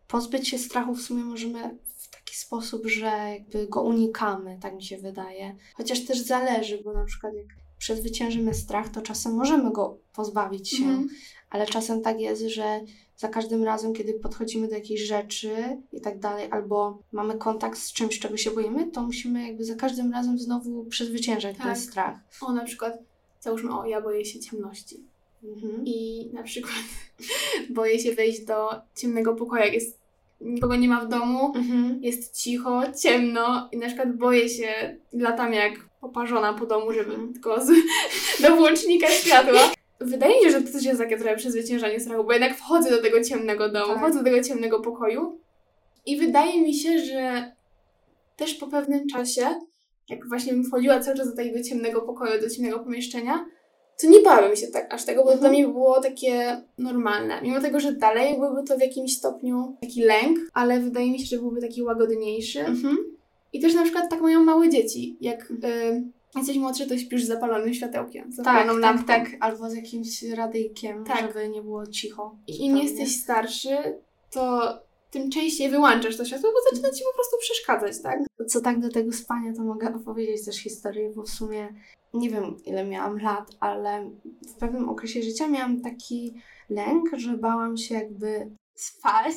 pozbyć 0.07 0.47
się 0.47 0.57
strachu 0.57 0.95
w 0.95 1.01
sumie 1.01 1.23
możemy 1.23 1.77
w 1.95 2.09
taki 2.09 2.35
sposób, 2.35 2.87
że 2.87 3.05
jakby 3.05 3.67
go 3.67 3.81
unikamy, 3.81 4.57
tak 4.61 4.75
mi 4.75 4.83
się 4.83 4.97
wydaje. 4.97 5.55
Chociaż 5.75 6.05
też 6.05 6.19
zależy, 6.19 6.81
bo 6.83 6.93
na 6.93 7.05
przykład 7.05 7.33
jak 7.33 7.47
przezwyciężymy 7.77 8.53
strach, 8.53 8.89
to 8.89 9.01
czasem 9.01 9.33
możemy 9.33 9.71
go 9.71 9.97
pozbawić 10.13 10.69
się, 10.69 10.83
mhm. 10.83 11.09
ale 11.49 11.65
czasem 11.65 12.01
tak 12.01 12.19
jest, 12.19 12.41
że 12.41 12.81
za 13.21 13.27
każdym 13.27 13.63
razem, 13.63 13.93
kiedy 13.93 14.13
podchodzimy 14.13 14.67
do 14.67 14.75
jakiejś 14.75 15.01
rzeczy 15.01 15.51
i 15.93 16.01
tak 16.01 16.19
dalej, 16.19 16.47
albo 16.51 16.99
mamy 17.11 17.37
kontakt 17.37 17.79
z 17.79 17.93
czymś, 17.93 18.19
czego 18.19 18.37
się 18.37 18.51
boimy, 18.51 18.91
to 18.91 19.01
musimy 19.01 19.47
jakby 19.47 19.65
za 19.65 19.75
każdym 19.75 20.11
razem 20.11 20.39
znowu 20.39 20.85
przezwyciężać 20.85 21.57
tak. 21.57 21.65
ten 21.65 21.75
strach. 21.75 22.19
O, 22.41 22.51
na 22.51 22.63
przykład, 22.63 22.97
załóżmy, 23.39 23.79
o, 23.79 23.85
ja 23.85 24.01
boję 24.01 24.25
się 24.25 24.39
ciemności. 24.39 25.03
Mhm. 25.43 25.85
I 25.85 26.29
na 26.33 26.43
przykład 26.43 26.83
boję 27.69 27.99
się 27.99 28.15
wejść 28.15 28.45
do 28.45 28.69
ciemnego 28.95 29.35
pokoju, 29.35 29.63
jak 29.63 29.73
jest 29.73 29.99
nikogo 30.41 30.75
nie 30.75 30.87
ma 30.87 31.05
w 31.05 31.09
domu, 31.09 31.53
mhm. 31.55 32.03
jest 32.03 32.37
cicho, 32.37 32.81
ciemno 33.01 33.69
i 33.71 33.77
na 33.77 33.87
przykład 33.87 34.17
boję 34.17 34.49
się, 34.49 34.97
latam 35.13 35.53
jak 35.53 35.73
poparzona 35.99 36.53
po 36.53 36.65
domu, 36.65 36.93
żeby 36.93 37.11
mhm. 37.11 37.33
tylko 37.33 37.65
z, 37.65 37.69
do 38.43 38.55
włącznika 38.55 39.07
światła 39.07 39.80
wydaje 40.01 40.35
mi 40.35 40.43
się, 40.43 40.51
że 40.51 40.61
to 40.61 40.71
też 40.71 40.83
jest 40.83 40.99
takie 40.99 41.17
trochę 41.17 41.35
przezwyciężanie 41.35 41.99
strachu, 41.99 42.23
bo 42.23 42.33
jednak 42.33 42.57
wchodzę 42.57 42.89
do 42.89 43.01
tego 43.01 43.23
ciemnego 43.23 43.69
domu, 43.69 43.93
tak. 43.93 43.97
wchodzę 43.97 44.17
do 44.17 44.23
tego 44.23 44.43
ciemnego 44.43 44.79
pokoju 44.79 45.39
i 46.05 46.17
wydaje 46.17 46.61
mi 46.61 46.73
się, 46.73 46.99
że 46.99 47.51
też 48.37 48.53
po 48.53 48.67
pewnym 48.67 49.07
czasie, 49.07 49.59
jak 50.09 50.27
właśnie 50.27 50.53
bym 50.53 50.63
wchodziła 50.63 50.99
cały 50.99 51.17
czas 51.17 51.29
do 51.29 51.35
tego 51.35 51.63
ciemnego 51.63 52.01
pokoju, 52.01 52.41
do 52.41 52.49
ciemnego 52.49 52.79
pomieszczenia, 52.79 53.45
to 54.01 54.07
nie 54.07 54.19
bałem 54.19 54.55
się 54.55 54.67
tak 54.67 54.93
aż 54.93 55.05
tego, 55.05 55.23
bo 55.23 55.31
to 55.31 55.37
dla 55.37 55.49
mhm. 55.49 55.53
mnie 55.53 55.73
było 55.73 56.01
takie 56.01 56.61
normalne. 56.77 57.41
Mimo 57.41 57.61
tego, 57.61 57.79
że 57.79 57.93
dalej 57.93 58.39
byłby 58.39 58.63
to 58.63 58.77
w 58.77 58.81
jakimś 58.81 59.17
stopniu 59.17 59.77
taki 59.81 60.03
lęk, 60.03 60.39
ale 60.53 60.79
wydaje 60.79 61.11
mi 61.11 61.19
się, 61.19 61.25
że 61.25 61.37
byłby 61.37 61.61
taki 61.61 61.83
łagodniejszy. 61.83 62.59
Mhm. 62.59 62.97
I 63.53 63.59
też 63.59 63.73
na 63.73 63.83
przykład 63.83 64.09
tak 64.09 64.21
mają 64.21 64.43
małe 64.43 64.69
dzieci, 64.69 65.17
jak... 65.21 65.51
Y 65.51 66.20
jesteś 66.35 66.57
młodszy, 66.57 66.87
to 66.87 66.97
śpisz 66.97 67.23
z 67.23 67.27
zapalonym 67.27 67.73
światełkiem. 67.73 68.29
tak, 68.43 68.67
tak, 68.81 69.07
tak. 69.07 69.29
Albo 69.39 69.69
z 69.69 69.75
jakimś 69.75 70.23
radyjkiem, 70.23 71.03
tak. 71.03 71.21
żeby 71.21 71.49
nie 71.49 71.61
było 71.61 71.87
cicho. 71.87 72.35
I 72.47 72.65
im 72.65 72.77
jesteś 72.77 73.21
starszy, 73.21 73.77
to 74.31 74.73
tym 75.11 75.31
częściej 75.31 75.69
wyłączasz 75.69 76.17
to 76.17 76.25
światło, 76.25 76.49
bo 76.51 76.71
zaczyna 76.71 76.93
ci 76.93 77.03
po 77.03 77.13
prostu 77.15 77.37
przeszkadzać, 77.39 78.01
tak? 78.01 78.19
Co 78.47 78.61
tak 78.61 78.79
do 78.79 78.89
tego 78.89 79.11
spania, 79.11 79.53
to 79.53 79.63
mogę 79.63 79.95
opowiedzieć 79.95 80.45
też 80.45 80.57
historię, 80.57 81.11
bo 81.15 81.23
w 81.23 81.29
sumie 81.29 81.69
nie 82.13 82.29
wiem 82.29 82.57
ile 82.65 82.85
miałam 82.85 83.19
lat, 83.19 83.51
ale 83.59 84.09
w 84.47 84.53
pewnym 84.53 84.89
okresie 84.89 85.23
życia 85.23 85.47
miałam 85.47 85.81
taki 85.81 86.33
lęk, 86.69 87.09
że 87.17 87.37
bałam 87.37 87.77
się 87.77 87.95
jakby 87.95 88.51
spać. 88.83 89.33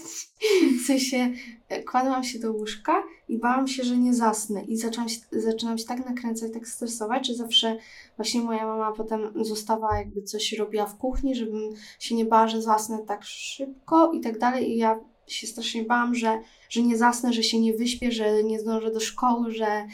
W 0.83 0.87
sensie 0.87 1.33
e, 1.69 1.83
kładłam 1.83 2.25
się 2.25 2.39
do 2.39 2.53
łóżka 2.53 3.03
i 3.29 3.39
bałam 3.39 3.69
się, 3.69 3.85
że 3.85 3.97
nie 3.97 4.15
zasnę. 4.15 4.65
I 4.65 4.77
zaczęłam 4.77 5.09
się, 5.09 5.21
zaczynam 5.33 5.79
się 5.79 5.85
tak 5.85 6.07
nakręcać, 6.07 6.53
tak 6.53 6.69
stresować, 6.69 7.27
że 7.27 7.35
zawsze 7.35 7.77
właśnie 8.17 8.41
moja 8.41 8.67
mama 8.67 8.93
potem 8.93 9.45
została, 9.45 9.99
jakby 9.99 10.23
coś 10.23 10.53
robiła 10.53 10.87
w 10.87 10.99
kuchni, 10.99 11.35
żebym 11.35 11.75
się 11.99 12.15
nie 12.15 12.25
bała, 12.25 12.49
że 12.49 12.63
zasnę 12.63 12.99
tak 12.99 13.25
szybko 13.25 14.13
i 14.13 14.21
tak 14.21 14.39
dalej. 14.39 14.71
I 14.71 14.77
ja 14.77 15.01
się 15.27 15.47
strasznie 15.47 15.83
bałam, 15.83 16.15
że, 16.15 16.41
że 16.69 16.83
nie 16.83 16.97
zasnę, 16.97 17.33
że 17.33 17.43
się 17.43 17.61
nie 17.61 17.75
wyśpię, 17.75 18.13
że 18.13 18.45
nie 18.45 18.61
zdążę 18.61 18.91
do 18.91 19.01
szkoły, 19.01 19.53
że 19.53 19.87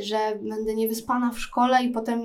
że 0.00 0.38
będę 0.42 0.74
niewyspana 0.74 1.30
w 1.30 1.38
szkole 1.38 1.84
i 1.84 1.90
potem 1.90 2.20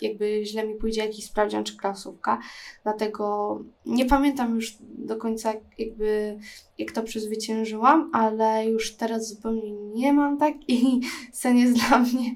jakby 0.00 0.44
źle 0.44 0.66
mi 0.66 0.74
pójdzie 0.74 1.00
jakiś 1.00 1.24
sprawdzian 1.24 1.64
czy 1.64 1.76
klasówka. 1.76 2.40
Dlatego 2.82 3.58
nie 3.86 4.06
pamiętam 4.06 4.54
już 4.54 4.76
do 4.80 5.16
końca 5.16 5.52
jakby 5.78 6.38
jak 6.78 6.92
to 6.92 7.02
przezwyciężyłam, 7.02 8.10
ale 8.12 8.68
już 8.68 8.96
teraz 8.96 9.28
zupełnie 9.28 9.72
nie 9.72 10.12
mam 10.12 10.38
tak 10.38 10.54
i 10.68 11.00
sen 11.32 11.56
jest 11.56 11.88
dla 11.88 11.98
mnie 11.98 12.34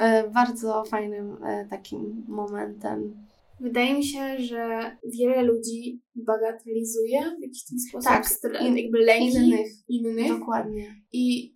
e, 0.00 0.30
bardzo 0.30 0.84
fajnym 0.84 1.36
e, 1.44 1.66
takim 1.70 2.24
momentem. 2.28 3.26
Wydaje 3.60 3.94
mi 3.94 4.04
się, 4.04 4.38
że 4.38 4.96
wiele 5.04 5.42
ludzi 5.42 6.00
bagatelizuje 6.14 7.20
w 7.38 7.42
jakiś 7.42 7.64
ten 7.64 7.78
sposób 7.78 8.08
tak, 8.52 8.62
in, 8.62 8.76
jakby 8.76 8.98
lęki 8.98 9.36
innych. 9.36 9.72
innych. 9.88 10.38
Dokładnie. 10.38 11.02
I 11.12 11.55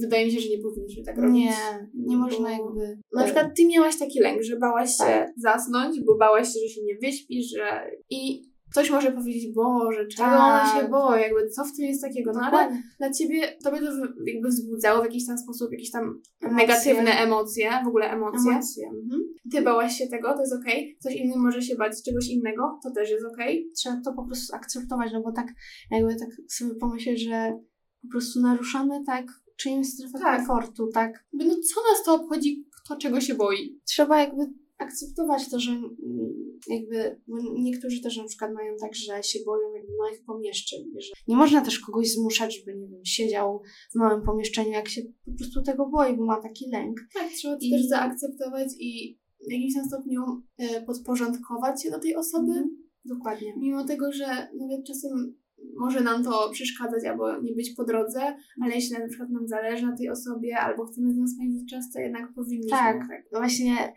wydaje 0.00 0.26
mi 0.26 0.32
się, 0.32 0.40
że 0.40 0.48
nie 0.48 0.62
powinniśmy 0.62 1.04
tak 1.04 1.18
robić. 1.18 1.34
Nie, 1.34 1.88
nie 1.94 2.16
można 2.16 2.52
jakby. 2.52 2.98
Na 3.12 3.24
przykład 3.24 3.46
ty 3.56 3.66
miałaś 3.66 3.98
taki 3.98 4.20
lęk, 4.20 4.42
że 4.42 4.58
bałaś 4.58 4.96
tak. 4.96 5.08
się 5.08 5.32
zasnąć, 5.36 6.00
bo 6.06 6.16
bałaś 6.18 6.46
się, 6.46 6.60
że 6.60 6.68
się 6.74 6.80
nie 6.84 6.94
wyśpisz, 7.02 7.46
że. 7.56 7.90
I 8.10 8.50
ktoś 8.70 8.90
może 8.90 9.12
powiedzieć, 9.12 9.54
Boże, 9.54 10.06
czego 10.06 10.30
tak. 10.30 10.40
ona 10.40 10.80
się 10.80 10.88
boi, 10.88 11.20
jakby 11.20 11.48
co 11.48 11.64
w 11.64 11.76
tym 11.76 11.84
jest 11.84 12.02
takiego, 12.02 12.32
no 12.34 12.40
ale 12.40 12.82
dla 12.98 13.10
ciebie, 13.10 13.56
tobie 13.64 13.78
to 13.78 13.86
jakby 14.26 14.48
wzbudzało 14.48 15.00
w 15.00 15.04
jakiś 15.04 15.26
tam 15.26 15.38
sposób 15.38 15.72
jakieś 15.72 15.90
tam 15.90 16.20
emocje. 16.40 16.66
negatywne 16.66 17.10
emocje, 17.10 17.70
w 17.84 17.88
ogóle 17.88 18.10
emocje. 18.10 18.50
emocje. 18.50 18.88
Mhm. 18.88 19.20
Ty 19.52 19.62
bałaś 19.62 19.98
się 19.98 20.06
tego, 20.06 20.34
to 20.34 20.40
jest 20.40 20.52
okej, 20.52 20.80
okay. 20.80 20.96
ktoś 21.00 21.14
inny 21.14 21.36
może 21.36 21.62
się 21.62 21.76
bać 21.76 21.92
czegoś 22.02 22.28
innego, 22.28 22.78
to 22.82 22.90
też 22.90 23.10
jest 23.10 23.24
okej. 23.24 23.58
Okay. 23.58 23.72
Trzeba 23.76 23.96
to 24.04 24.12
po 24.12 24.26
prostu 24.26 24.56
akceptować, 24.56 25.12
no 25.12 25.22
bo 25.22 25.32
tak 25.32 25.46
jakby 25.90 26.16
tak 26.16 26.28
sobie 26.48 26.74
pomyśleć, 26.74 27.24
że 27.24 27.58
po 28.02 28.08
prostu 28.08 28.40
naruszamy 28.40 29.04
tak 29.06 29.26
czyjąś 29.56 29.86
strefę 29.86 30.18
tak. 30.18 30.36
komfortu, 30.36 30.88
tak. 30.94 31.24
No 31.32 31.44
co 31.44 31.80
nas 31.92 32.04
to 32.04 32.14
obchodzi, 32.14 32.66
kto 32.84 32.96
czego 32.96 33.20
się 33.20 33.34
boi? 33.34 33.80
Trzeba 33.84 34.20
jakby 34.20 34.52
akceptować 34.78 35.50
to, 35.50 35.60
że 35.60 35.70
mm, 35.70 36.58
jakby 36.68 37.20
niektórzy 37.58 38.02
też 38.02 38.16
na 38.16 38.24
przykład 38.24 38.52
mają 38.54 38.76
tak, 38.76 38.94
że 38.94 39.22
się 39.22 39.38
boją 39.46 39.74
jakby 39.74 39.92
małych 39.98 40.24
pomieszczeń, 40.24 40.80
że 40.98 41.12
nie 41.28 41.36
można 41.36 41.60
też 41.60 41.78
kogoś 41.78 42.12
zmuszać, 42.12 42.58
żeby 42.58 42.78
nie 42.78 42.88
wiem, 42.88 43.04
siedział 43.04 43.62
w 43.92 43.94
małym 43.94 44.22
pomieszczeniu, 44.22 44.70
jak 44.70 44.88
się 44.88 45.02
po 45.24 45.32
prostu 45.38 45.62
tego 45.62 45.88
boi, 45.88 46.16
bo 46.16 46.24
ma 46.24 46.42
taki 46.42 46.70
lęk. 46.72 47.00
Tak, 47.14 47.28
trzeba 47.32 47.56
to 47.56 47.60
I... 47.62 47.70
też 47.70 47.86
zaakceptować 47.86 48.68
i 48.78 49.18
w 49.48 49.52
jakimś 49.52 49.72
stopniu 49.86 50.22
e, 50.58 50.82
podporządkować 50.82 51.82
się 51.82 51.90
do 51.90 51.98
tej 51.98 52.16
osoby. 52.16 52.52
Mhm. 52.52 52.90
Dokładnie. 53.04 53.54
Mimo 53.56 53.84
tego, 53.84 54.12
że 54.12 54.26
nawet 54.58 54.86
czasem 54.86 55.34
może 55.80 56.00
nam 56.00 56.24
to 56.24 56.50
przeszkadzać 56.52 57.04
albo 57.04 57.40
nie 57.40 57.52
być 57.52 57.70
po 57.70 57.84
drodze, 57.84 58.20
ale 58.62 58.74
jeśli 58.74 58.98
na 58.98 59.08
przykład 59.08 59.30
nam 59.30 59.48
zależy 59.48 59.86
na 59.86 59.96
tej 59.96 60.10
osobie 60.10 60.58
albo 60.58 60.86
chcemy 60.86 61.12
z 61.12 61.16
nią 61.16 61.26
spędzić 61.28 61.70
czas, 61.70 61.92
to 61.92 62.00
jednak 62.00 62.32
powinniśmy. 62.34 62.78
Tak, 62.78 62.98
tak. 63.08 63.24
właśnie 63.32 63.94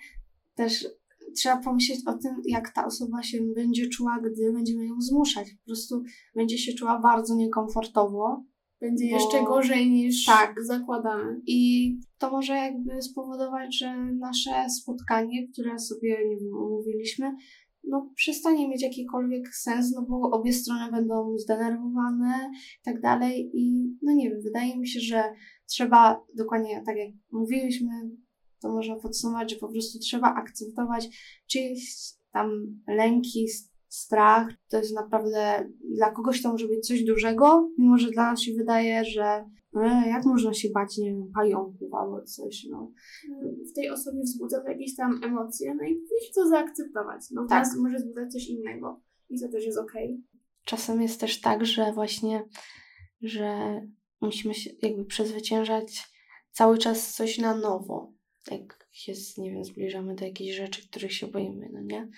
też 0.55 0.87
trzeba 1.35 1.57
pomyśleć 1.57 1.99
o 2.05 2.13
tym, 2.13 2.41
jak 2.45 2.69
ta 2.69 2.85
osoba 2.85 3.23
się 3.23 3.37
będzie 3.55 3.89
czuła, 3.89 4.19
gdy 4.19 4.53
będziemy 4.53 4.85
ją 4.85 5.01
zmuszać. 5.01 5.51
Po 5.51 5.65
prostu 5.65 6.03
będzie 6.35 6.57
się 6.57 6.73
czuła 6.73 6.99
bardzo 6.99 7.35
niekomfortowo. 7.35 8.43
Będzie 8.81 9.09
bo... 9.09 9.15
jeszcze 9.15 9.43
gorzej 9.43 9.89
niż 9.91 10.25
tak. 10.25 10.55
zakładamy. 10.63 11.41
I 11.47 11.91
to 12.17 12.31
może 12.31 12.53
jakby 12.53 13.01
spowodować, 13.01 13.77
że 13.77 14.05
nasze 14.05 14.69
spotkanie, 14.69 15.47
które 15.47 15.79
sobie 15.79 16.09
nie 16.29 16.37
wiem, 16.37 16.53
umówiliśmy, 16.53 17.35
no 17.87 18.09
przestanie 18.15 18.69
mieć 18.69 18.81
jakikolwiek 18.81 19.55
sens, 19.55 19.95
no 19.95 20.01
bo 20.01 20.31
obie 20.31 20.53
strony 20.53 20.91
będą 20.91 21.37
zdenerwowane 21.37 22.51
i 22.81 22.83
tak 22.83 23.01
dalej. 23.01 23.51
I 23.53 23.93
no 24.01 24.13
nie 24.13 24.29
wiem, 24.29 24.41
wydaje 24.41 24.79
mi 24.79 24.87
się, 24.87 24.99
że 24.99 25.23
trzeba 25.67 26.25
dokładnie 26.35 26.83
tak 26.85 26.97
jak 26.97 27.09
mówiliśmy, 27.31 27.89
to 28.61 28.73
można 28.73 28.95
podsumować, 28.95 29.51
że 29.51 29.57
po 29.57 29.67
prostu 29.67 29.99
trzeba 29.99 30.35
akceptować 30.35 31.09
czyjeś 31.47 32.13
tam 32.31 32.49
lęki, 32.87 33.47
strach. 33.93 34.47
To 34.69 34.77
jest 34.77 34.95
naprawdę 34.95 35.69
dla 35.95 36.11
kogoś 36.11 36.41
to 36.41 36.51
może 36.51 36.67
być 36.67 36.87
coś 36.87 37.03
dużego, 37.03 37.69
mimo 37.77 37.97
że 37.97 38.11
dla 38.11 38.31
nas 38.31 38.41
się 38.41 38.53
wydaje, 38.53 39.05
że 39.05 39.45
jak 40.07 40.25
można 40.25 40.53
się 40.53 40.69
bać, 40.69 40.97
nie 40.97 41.11
wiem, 41.11 41.31
pająków 41.35 41.93
albo 41.93 42.21
coś, 42.21 42.65
no. 42.69 42.91
W 43.71 43.73
tej 43.75 43.89
osobie 43.89 44.21
wzbudza 44.21 44.63
jakieś 44.67 44.95
tam 44.95 45.23
emocje, 45.23 45.75
no 45.75 45.83
i 45.83 45.95
powinniśmy 45.95 46.33
to 46.35 46.49
zaakceptować. 46.49 47.21
No 47.31 47.47
tak. 47.49 47.67
może 47.77 47.97
wzbudzać 47.97 48.31
coś 48.31 48.47
innego 48.47 49.01
i 49.29 49.39
to 49.39 49.47
też 49.47 49.65
jest 49.65 49.77
okej. 49.77 50.05
Okay. 50.05 50.41
Czasem 50.65 51.01
jest 51.01 51.19
też 51.19 51.41
tak, 51.41 51.65
że 51.65 51.93
właśnie, 51.93 52.43
że 53.21 53.81
musimy 54.21 54.53
się 54.53 54.69
jakby 54.81 55.05
przezwyciężać 55.05 56.13
cały 56.51 56.77
czas 56.77 57.15
coś 57.15 57.37
na 57.37 57.55
nowo 57.55 58.13
jak 58.51 58.87
się, 58.91 59.13
nie 59.37 59.51
wiem, 59.51 59.65
zbliżamy 59.65 60.15
do 60.15 60.25
jakichś 60.25 60.57
rzeczy, 60.57 60.87
których 60.87 61.13
się 61.13 61.27
boimy, 61.27 61.69
no 61.73 61.81
nie? 61.81 62.09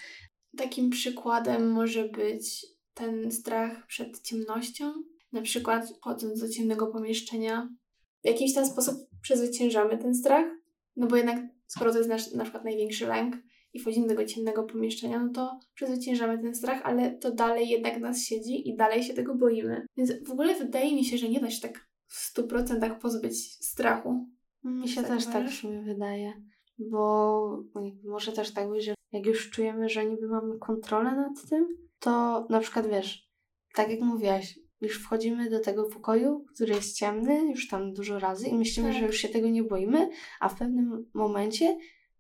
Takim 0.58 0.90
przykładem 0.90 1.72
może 1.72 2.10
być 2.10 2.66
ten 2.94 3.32
strach 3.32 3.88
przed 3.88 4.22
ciemnością. 4.22 4.94
Na 5.36 5.42
przykład 5.42 5.90
wchodząc 5.98 6.40
do 6.40 6.50
ciemnego 6.50 6.88
pomieszczenia, 6.88 7.70
w 8.24 8.28
jakiś 8.28 8.54
ten 8.54 8.66
sposób 8.66 8.96
przezwyciężamy 9.22 9.98
ten 9.98 10.16
strach, 10.16 10.46
no 10.96 11.08
bo 11.08 11.16
jednak 11.16 11.38
skoro 11.68 11.92
to 11.92 11.98
jest 11.98 12.10
nasz 12.10 12.32
na 12.32 12.44
przykład 12.44 12.64
największy 12.64 13.08
lęk 13.08 13.36
i 13.74 13.80
wchodzimy 13.80 14.08
do 14.08 14.16
tego 14.16 14.26
ciemnego 14.26 14.64
pomieszczenia, 14.64 15.20
no 15.20 15.34
to 15.34 15.60
przezwyciężamy 15.74 16.38
ten 16.38 16.56
strach, 16.56 16.82
ale 16.84 17.12
to 17.12 17.32
dalej 17.32 17.70
jednak 17.70 18.00
nas 18.00 18.22
siedzi 18.22 18.70
i 18.70 18.76
dalej 18.76 19.04
się 19.04 19.14
tego 19.14 19.36
boimy. 19.36 19.86
Więc 19.98 20.28
w 20.28 20.32
ogóle 20.32 20.56
wydaje 20.56 20.96
mi 20.96 21.06
się, 21.06 21.18
że 21.18 21.30
nie 21.30 21.40
da 21.40 21.50
się 21.50 21.62
tak 21.62 21.88
w 22.08 22.38
100% 22.38 23.00
pozbyć 23.00 23.66
strachu. 23.66 24.28
Mi 24.64 24.88
się 24.88 25.04
też 25.04 25.26
tak 25.26 25.50
sumie 25.50 25.82
wydaje, 25.82 26.34
bo 26.78 27.64
może 28.04 28.32
też 28.32 28.54
tak 28.54 28.70
być, 28.70 28.86
że 28.86 28.94
jak 29.12 29.26
już 29.26 29.50
czujemy, 29.50 29.90
że 29.90 30.06
niby 30.06 30.28
mamy 30.28 30.60
kontrolę 30.60 31.16
nad 31.16 31.50
tym, 31.50 31.68
to 32.00 32.46
na 32.50 32.60
przykład 32.60 32.88
wiesz, 32.88 33.30
tak 33.74 33.90
jak 33.90 34.02
mówiłaś, 34.02 34.60
już 34.86 35.00
wchodzimy 35.00 35.50
do 35.50 35.60
tego 35.60 35.84
pokoju, 35.84 36.46
który 36.54 36.74
jest 36.74 36.98
ciemny, 36.98 37.50
już 37.50 37.68
tam 37.68 37.94
dużo 37.94 38.20
razy 38.20 38.48
i 38.48 38.56
myślimy, 38.56 38.90
tak. 38.90 39.00
że 39.00 39.06
już 39.06 39.18
się 39.18 39.30
tego 39.30 39.50
nie 39.50 39.64
boimy, 39.64 40.10
a 40.40 40.50
w 40.50 40.58
pewnym 40.58 41.06
momencie 41.14 41.78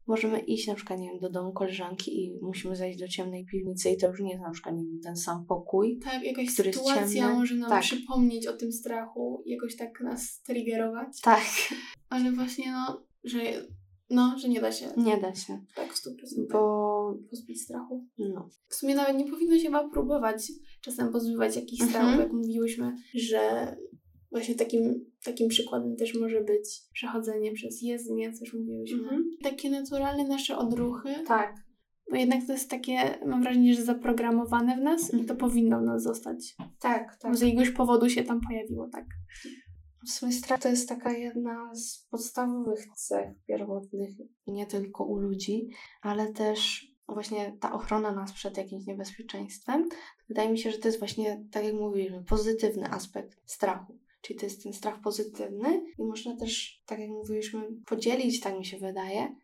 możemy 0.07 0.39
iść 0.39 0.67
na 0.67 0.75
przykład, 0.75 0.99
nie 0.99 1.09
wiem, 1.09 1.19
do 1.19 1.29
domu 1.29 1.53
koleżanki 1.53 2.23
i 2.23 2.39
musimy 2.41 2.75
zejść 2.75 2.99
do 2.99 3.07
ciemnej 3.07 3.45
piwnicy 3.45 3.89
i 3.89 3.97
to 3.97 4.07
już 4.07 4.21
nie 4.21 4.31
jest 4.31 4.43
na 4.43 4.51
przykład, 4.51 4.75
nie 4.75 4.83
wiem, 4.83 4.99
ten 5.03 5.15
sam 5.15 5.45
pokój, 5.45 5.99
Tak, 6.03 6.23
jakaś 6.23 6.53
który 6.53 6.73
sytuacja 6.73 7.33
może 7.33 7.55
nam 7.55 7.69
tak. 7.69 7.81
przypomnieć 7.81 8.47
o 8.47 8.53
tym 8.53 8.71
strachu, 8.71 9.43
jakoś 9.45 9.75
tak 9.75 10.01
nas 10.01 10.41
triggerować. 10.41 11.21
Tak. 11.21 11.43
Ale 12.09 12.31
właśnie, 12.31 12.71
no, 12.71 13.05
że, 13.23 13.39
no, 14.09 14.35
że 14.37 14.49
nie 14.49 14.61
da 14.61 14.71
się. 14.71 14.85
Nie 14.97 15.17
da 15.17 15.35
się. 15.35 15.61
Tak, 15.75 15.93
w 15.93 16.07
100%. 16.07 16.11
Bo... 16.51 17.17
Pozbyć 17.29 17.61
strachu. 17.61 18.05
No. 18.17 18.49
W 18.67 18.75
sumie 18.75 18.95
nawet 18.95 19.17
nie 19.17 19.31
powinno 19.31 19.57
się 19.57 19.65
chyba 19.65 19.89
próbować 19.89 20.51
czasem 20.81 21.11
pozbywać 21.11 21.55
jakichś 21.55 21.81
mhm. 21.81 21.89
strachów, 21.89 22.19
jak 22.19 22.33
mówiłyśmy, 22.33 22.95
że 23.13 23.75
Właśnie 24.35 24.55
takim, 24.55 25.05
takim 25.23 25.47
przykładem 25.47 25.95
też 25.95 26.15
może 26.19 26.41
być 26.41 26.81
przechodzenie 26.93 27.53
przez 27.53 27.81
jezdnię, 27.81 28.33
co 28.33 28.45
już 28.45 28.53
mówiłyśmy. 28.53 29.03
Mhm. 29.03 29.23
Takie 29.43 29.69
naturalne 29.69 30.27
nasze 30.27 30.57
odruchy. 30.57 31.09
Tak. 31.27 31.55
Bo 32.11 32.17
jednak 32.17 32.45
to 32.47 32.53
jest 32.53 32.69
takie, 32.69 32.97
mam 33.25 33.41
wrażenie, 33.43 33.73
że 33.73 33.83
zaprogramowane 33.83 34.77
w 34.77 34.81
nas 34.81 35.03
mhm. 35.03 35.23
i 35.23 35.25
to 35.25 35.35
powinno 35.35 35.79
w 35.79 35.83
nas 35.83 36.03
zostać. 36.03 36.55
Tak, 36.79 37.17
tak. 37.21 37.31
Bo 37.31 37.37
z 37.37 37.41
jakiegoś 37.41 37.71
powodu 37.71 38.09
się 38.09 38.23
tam 38.23 38.41
pojawiło, 38.41 38.89
tak. 38.91 39.05
W 40.05 40.09
sumie 40.09 40.31
strach 40.33 40.61
to 40.61 40.69
jest 40.69 40.89
taka 40.89 41.11
jedna 41.11 41.75
z 41.75 42.07
podstawowych 42.11 42.85
cech 42.95 43.29
pierwotnych, 43.47 44.09
nie 44.47 44.65
tylko 44.65 45.03
u 45.03 45.17
ludzi, 45.17 45.69
ale 46.01 46.33
też 46.33 46.91
właśnie 47.07 47.57
ta 47.59 47.73
ochrona 47.73 48.11
nas 48.11 48.33
przed 48.33 48.57
jakimś 48.57 48.85
niebezpieczeństwem. 48.85 49.89
Wydaje 50.27 50.49
mi 50.49 50.59
się, 50.59 50.71
że 50.71 50.77
to 50.77 50.87
jest 50.87 50.99
właśnie, 50.99 51.45
tak 51.51 51.65
jak 51.65 51.73
mówiliśmy, 51.73 52.23
pozytywny 52.23 52.89
aspekt 52.89 53.37
strachu. 53.45 53.99
Czyli 54.25 54.39
to 54.39 54.45
jest 54.45 54.63
ten 54.63 54.73
strach 54.73 55.01
pozytywny 55.01 55.81
i 55.99 56.03
można 56.03 56.37
też, 56.37 56.81
tak 56.85 56.99
jak 56.99 57.09
mówiliśmy, 57.09 57.61
podzielić, 57.85 58.39
tak 58.39 58.57
mi 58.57 58.65
się 58.65 58.77
wydaje, 58.77 59.35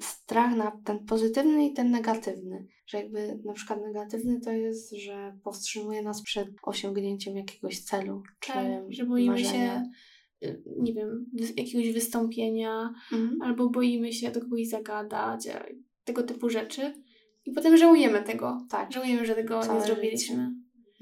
strach 0.00 0.56
na 0.56 0.80
ten 0.84 1.04
pozytywny 1.04 1.66
i 1.66 1.72
ten 1.72 1.90
negatywny. 1.90 2.66
Że 2.86 2.98
jakby 2.98 3.38
na 3.44 3.52
przykład 3.52 3.80
negatywny 3.82 4.40
to 4.40 4.52
jest, 4.52 4.92
że 4.92 5.38
powstrzymuje 5.44 6.02
nas 6.02 6.22
przed 6.22 6.48
osiągnięciem 6.62 7.36
jakiegoś 7.36 7.80
celu. 7.80 8.22
Czy 8.40 8.52
tak, 8.52 8.66
że 8.88 9.06
boimy 9.06 9.30
marzenia. 9.30 9.50
się 9.50 10.48
y, 10.48 10.62
nie 10.80 10.94
wiem, 10.94 11.26
jakiegoś 11.56 11.92
wystąpienia, 11.92 12.94
mhm. 13.12 13.42
albo 13.42 13.70
boimy 13.70 14.12
się 14.12 14.30
do 14.30 14.40
kogoś 14.40 14.68
zagadać, 14.68 15.46
e, 15.46 15.64
tego 16.04 16.22
typu 16.22 16.48
rzeczy. 16.48 16.94
I 17.44 17.52
potem 17.52 17.76
żałujemy 17.76 18.22
tego. 18.22 18.66
Tak. 18.70 18.92
Żałujemy, 18.92 19.26
że 19.26 19.34
tego 19.34 19.60
całe 19.60 19.80
nie 19.80 19.86
zrobiliśmy. 19.86 20.50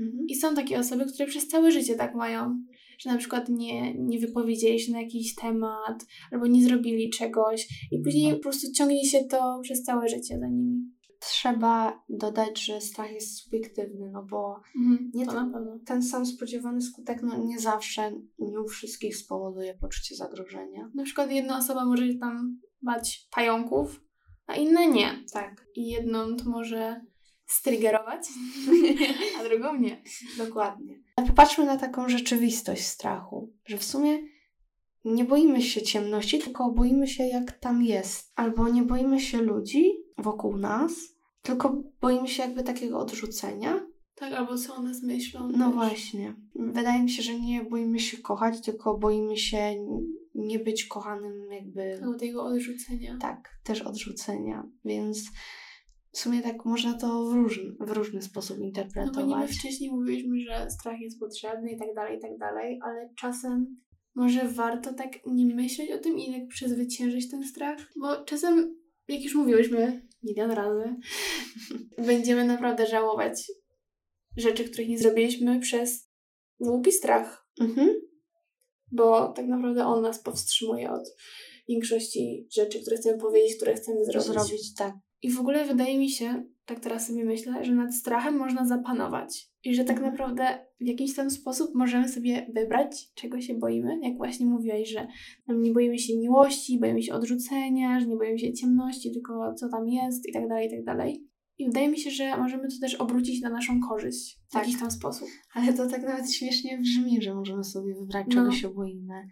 Mhm. 0.01 0.27
I 0.29 0.35
są 0.35 0.55
takie 0.55 0.79
osoby, 0.79 1.05
które 1.05 1.27
przez 1.27 1.49
całe 1.49 1.73
życie 1.73 1.95
tak 1.95 2.15
mają 2.15 2.59
że 2.99 3.11
na 3.11 3.19
przykład 3.19 3.49
nie, 3.49 3.95
nie 3.95 4.19
wypowiedzieli 4.19 4.81
się 4.81 4.93
na 4.93 5.01
jakiś 5.01 5.35
temat 5.35 6.07
albo 6.33 6.47
nie 6.47 6.65
zrobili 6.65 7.11
czegoś 7.11 7.89
i 7.93 7.99
później 7.99 8.35
po 8.35 8.41
prostu 8.43 8.73
ciągnie 8.73 9.05
się 9.05 9.25
to 9.25 9.61
przez 9.63 9.83
całe 9.83 10.09
życie 10.09 10.39
za 10.39 10.49
nimi. 10.49 10.97
Trzeba 11.21 12.03
dodać, 12.09 12.65
że 12.65 12.81
strach 12.81 13.13
jest 13.13 13.39
subiektywny, 13.39 14.11
no 14.11 14.23
bo 14.31 14.61
mhm, 14.81 15.11
nie 15.15 15.27
ten, 15.27 15.53
ten 15.87 16.03
sam 16.03 16.27
spodziewany 16.27 16.81
skutek 16.81 17.23
no 17.23 17.45
nie 17.45 17.59
zawsze, 17.59 18.13
nie 18.39 18.61
u 18.61 18.69
wszystkich 18.69 19.17
spowoduje 19.17 19.75
poczucie 19.75 20.17
zagrożenia. 20.17 20.91
Na 20.95 21.05
przykład 21.05 21.31
jedna 21.31 21.59
osoba 21.59 21.85
może 21.85 22.15
tam 22.15 22.61
bać 22.83 23.29
pająków, 23.31 24.01
a 24.47 24.55
inne 24.55 24.87
nie. 24.87 25.25
Tak. 25.33 25.67
I 25.75 25.87
jedną 25.87 26.37
to 26.37 26.51
może 26.51 27.01
strygerować, 27.47 28.29
a 29.41 29.45
drugą 29.49 29.77
nie. 29.77 30.03
Dokładnie. 30.39 31.06
Popatrzmy 31.37 31.65
na 31.65 31.77
taką 31.77 32.09
rzeczywistość 32.09 32.87
strachu, 32.87 33.53
że 33.65 33.79
w 33.79 33.85
sumie 33.85 34.19
nie 35.05 35.25
boimy 35.25 35.63
się 35.63 35.83
ciemności, 35.83 36.39
tylko 36.39 36.71
boimy 36.71 37.09
się 37.09 37.25
jak 37.25 37.53
tam 37.53 37.83
jest. 37.83 38.33
Albo 38.37 38.69
nie 38.69 38.83
boimy 38.83 39.21
się 39.21 39.43
ludzi 39.43 39.93
wokół 40.19 40.57
nas, 40.57 40.93
tylko 41.43 41.83
boimy 42.01 42.29
się 42.29 42.43
jakby 42.43 42.63
takiego 42.63 42.99
odrzucenia. 42.99 43.87
Tak, 44.15 44.33
albo 44.33 44.59
co 44.59 44.75
one 44.75 44.93
myślą. 45.03 45.49
No 45.57 45.67
też. 45.67 45.75
właśnie. 45.75 46.35
Wydaje 46.55 47.03
mi 47.03 47.11
się, 47.11 47.23
że 47.23 47.41
nie 47.41 47.65
boimy 47.65 48.01
się 48.01 48.17
kochać, 48.17 48.61
tylko 48.61 48.99
boimy 48.99 49.37
się 49.37 49.87
nie 50.35 50.59
być 50.59 50.85
kochanym 50.85 51.53
jakby... 51.53 51.99
Albo 52.03 52.19
tego 52.19 52.45
odrzucenia. 52.45 53.17
Tak, 53.21 53.51
też 53.65 53.83
odrzucenia. 53.83 54.69
Więc 54.85 55.31
w 56.17 56.19
sumie 56.19 56.43
tak 56.43 56.65
można 56.65 56.95
to 56.95 57.25
w 57.25 57.35
różny, 57.35 57.77
w 57.81 57.91
różny 57.91 58.23
sposób 58.23 58.59
interpretować. 58.59 59.17
No 59.17 59.31
bo 59.31 59.41
niby 59.41 59.53
wcześniej 59.53 59.91
mówiliśmy, 59.91 60.41
że 60.41 60.71
strach 60.71 61.01
jest 61.01 61.21
potrzebny 61.21 61.71
i 61.73 61.79
tak 61.79 61.95
dalej, 61.95 62.19
i 62.19 62.21
tak 62.21 62.39
dalej, 62.39 62.79
ale 62.83 63.11
czasem 63.19 63.77
może 64.15 64.49
warto 64.49 64.95
tak 64.95 65.13
nie 65.27 65.55
myśleć 65.55 65.91
o 65.91 65.99
tym 65.99 66.19
i 66.19 66.33
tak 66.33 66.49
przezwyciężyć 66.49 67.31
ten 67.31 67.45
strach, 67.45 67.79
bo 68.01 68.25
czasem, 68.25 68.77
jak 69.09 69.23
już 69.23 69.35
mówiłyśmy 69.35 70.09
milion 70.23 70.51
razy, 70.51 70.97
będziemy 72.07 72.45
naprawdę 72.45 72.87
żałować 72.87 73.53
rzeczy, 74.37 74.65
których 74.65 74.89
nie 74.89 74.99
zrobiliśmy 74.99 75.61
przez 75.61 76.11
głupi 76.61 76.93
strach. 76.93 77.47
Mhm. 77.61 78.01
Bo 78.93 79.29
tak 79.29 79.47
naprawdę 79.47 79.87
on 79.87 80.03
nas 80.03 80.23
powstrzymuje 80.23 80.91
od 80.91 81.09
większości 81.69 82.49
rzeczy, 82.53 82.81
które 82.81 82.97
chcemy 82.97 83.19
powiedzieć, 83.19 83.57
które 83.57 83.75
chcemy 83.75 84.05
zrobić. 84.05 84.27
Zrobić, 84.27 84.75
tak. 84.75 84.95
I 85.27 85.31
w 85.31 85.41
ogóle 85.41 85.65
wydaje 85.65 85.99
mi 85.99 86.11
się, 86.11 86.45
tak 86.67 86.81
teraz 86.81 87.07
sobie 87.07 87.25
myślę, 87.25 87.65
że 87.65 87.73
nad 87.73 87.95
strachem 87.95 88.37
można 88.37 88.67
zapanować. 88.67 89.51
I 89.65 89.75
że 89.75 89.85
tak 89.85 89.97
mhm. 89.97 90.13
naprawdę 90.13 90.45
w 90.81 90.87
jakiś 90.87 91.15
tam 91.15 91.31
sposób 91.31 91.75
możemy 91.75 92.09
sobie 92.09 92.47
wybrać, 92.55 93.13
czego 93.15 93.41
się 93.41 93.55
boimy. 93.55 93.99
Jak 94.03 94.17
właśnie 94.17 94.47
mówiłaś, 94.47 94.89
że 94.89 95.07
nie 95.49 95.73
boimy 95.73 95.99
się 95.99 96.19
miłości, 96.19 96.81
boimy 96.81 97.03
się 97.03 97.15
odrzucenia, 97.15 98.01
że 98.01 98.07
nie 98.07 98.17
boimy 98.17 98.39
się 98.39 98.53
ciemności, 98.53 99.13
tylko 99.13 99.55
co 99.55 99.69
tam 99.69 99.89
jest 99.89 100.29
i 100.29 100.33
tak 100.33 100.49
dalej, 100.49 100.67
i 100.67 100.71
tak 100.71 100.85
dalej. 100.85 101.27
I 101.59 101.67
wydaje 101.67 101.89
mi 101.89 101.99
się, 101.99 102.11
że 102.11 102.37
możemy 102.37 102.69
to 102.69 102.75
też 102.81 102.95
obrócić 102.95 103.43
na 103.43 103.51
naszą 103.51 103.81
korzyść 103.81 104.41
w 104.49 104.53
tak. 104.53 104.63
jakiś 104.63 104.81
tam 104.81 104.91
sposób. 104.91 105.29
Ale 105.55 105.73
to 105.73 105.87
tak 105.87 106.03
nawet 106.03 106.33
śmiesznie 106.33 106.79
brzmi, 106.79 107.23
że 107.23 107.35
możemy 107.35 107.65
sobie 107.65 107.95
wybrać, 107.95 108.27
czego 108.29 108.45
no. 108.45 108.53
się 108.53 108.69
boimy. 108.69 109.29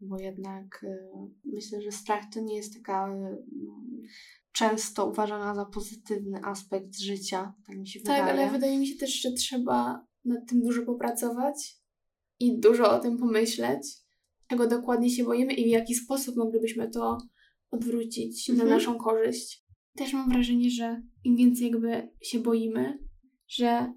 Bo 0.00 0.20
jednak 0.20 0.84
y, 0.84 0.98
myślę, 1.44 1.82
że 1.82 1.92
strach 1.92 2.24
to 2.34 2.40
nie 2.40 2.56
jest 2.56 2.74
taka 2.74 3.08
y, 3.08 3.36
często 4.52 5.06
uważana 5.06 5.54
za 5.54 5.64
pozytywny 5.64 6.40
aspekt 6.44 6.98
życia, 6.98 7.54
tak 7.66 7.76
mi 7.76 7.88
się 7.88 8.00
tak, 8.00 8.04
wydaje. 8.04 8.22
Tak, 8.22 8.30
ale 8.30 8.50
wydaje 8.50 8.78
mi 8.78 8.86
się 8.86 8.96
też, 8.96 9.20
że 9.20 9.32
trzeba 9.32 10.06
nad 10.24 10.48
tym 10.48 10.62
dużo 10.62 10.82
popracować 10.82 11.76
i 12.40 12.58
dużo 12.58 12.90
o 12.90 12.98
tym 12.98 13.18
pomyśleć, 13.18 13.82
czego 14.46 14.66
dokładnie 14.66 15.10
się 15.10 15.24
boimy 15.24 15.52
i 15.52 15.64
w 15.64 15.68
jaki 15.68 15.94
sposób 15.94 16.36
moglibyśmy 16.36 16.90
to 16.90 17.18
odwrócić 17.70 18.50
mhm. 18.50 18.68
na 18.68 18.74
naszą 18.74 18.98
korzyść. 18.98 19.64
Też 19.96 20.12
mam 20.12 20.30
wrażenie, 20.30 20.70
że 20.70 21.02
im 21.24 21.36
więcej 21.36 21.70
jakby 21.70 22.08
się 22.22 22.38
boimy, 22.38 22.98
że 23.48 23.92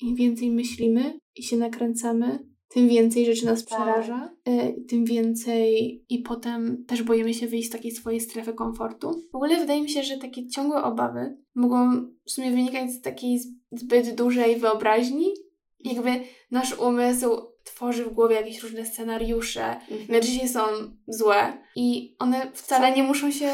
im 0.00 0.16
więcej 0.16 0.50
myślimy 0.50 1.20
i 1.36 1.42
się 1.42 1.56
nakręcamy, 1.56 2.48
tym 2.68 2.88
więcej 2.88 3.26
rzeczy 3.26 3.46
nas 3.46 3.64
tak. 3.64 3.78
przeraża, 3.78 4.34
y, 4.48 4.84
tym 4.88 5.04
więcej 5.04 6.04
i 6.08 6.18
potem 6.18 6.84
też 6.84 7.02
boimy 7.02 7.34
się 7.34 7.46
wyjść 7.46 7.68
z 7.68 7.72
takiej 7.72 7.90
swojej 7.90 8.20
strefy 8.20 8.52
komfortu. 8.52 9.10
W 9.32 9.36
ogóle 9.36 9.60
wydaje 9.60 9.82
mi 9.82 9.90
się, 9.90 10.02
że 10.02 10.18
takie 10.18 10.48
ciągłe 10.48 10.82
obawy 10.82 11.36
mogą 11.54 12.06
w 12.24 12.30
sumie 12.30 12.50
wynikać 12.50 12.90
z 12.90 13.00
takiej 13.00 13.40
zbyt 13.72 14.14
dużej 14.14 14.56
wyobraźni. 14.56 15.34
Jakby 15.80 16.20
nasz 16.50 16.78
umysł 16.78 17.30
tworzy 17.64 18.04
w 18.04 18.14
głowie 18.14 18.36
jakieś 18.36 18.62
różne 18.62 18.86
scenariusze, 18.86 19.64
mhm. 19.64 20.06
na 20.08 20.20
dzisiaj 20.20 20.48
są 20.48 20.60
złe 21.08 21.58
i 21.76 22.16
one 22.18 22.52
wcale 22.54 22.96
nie 22.96 23.02
muszą 23.02 23.30
się 23.30 23.52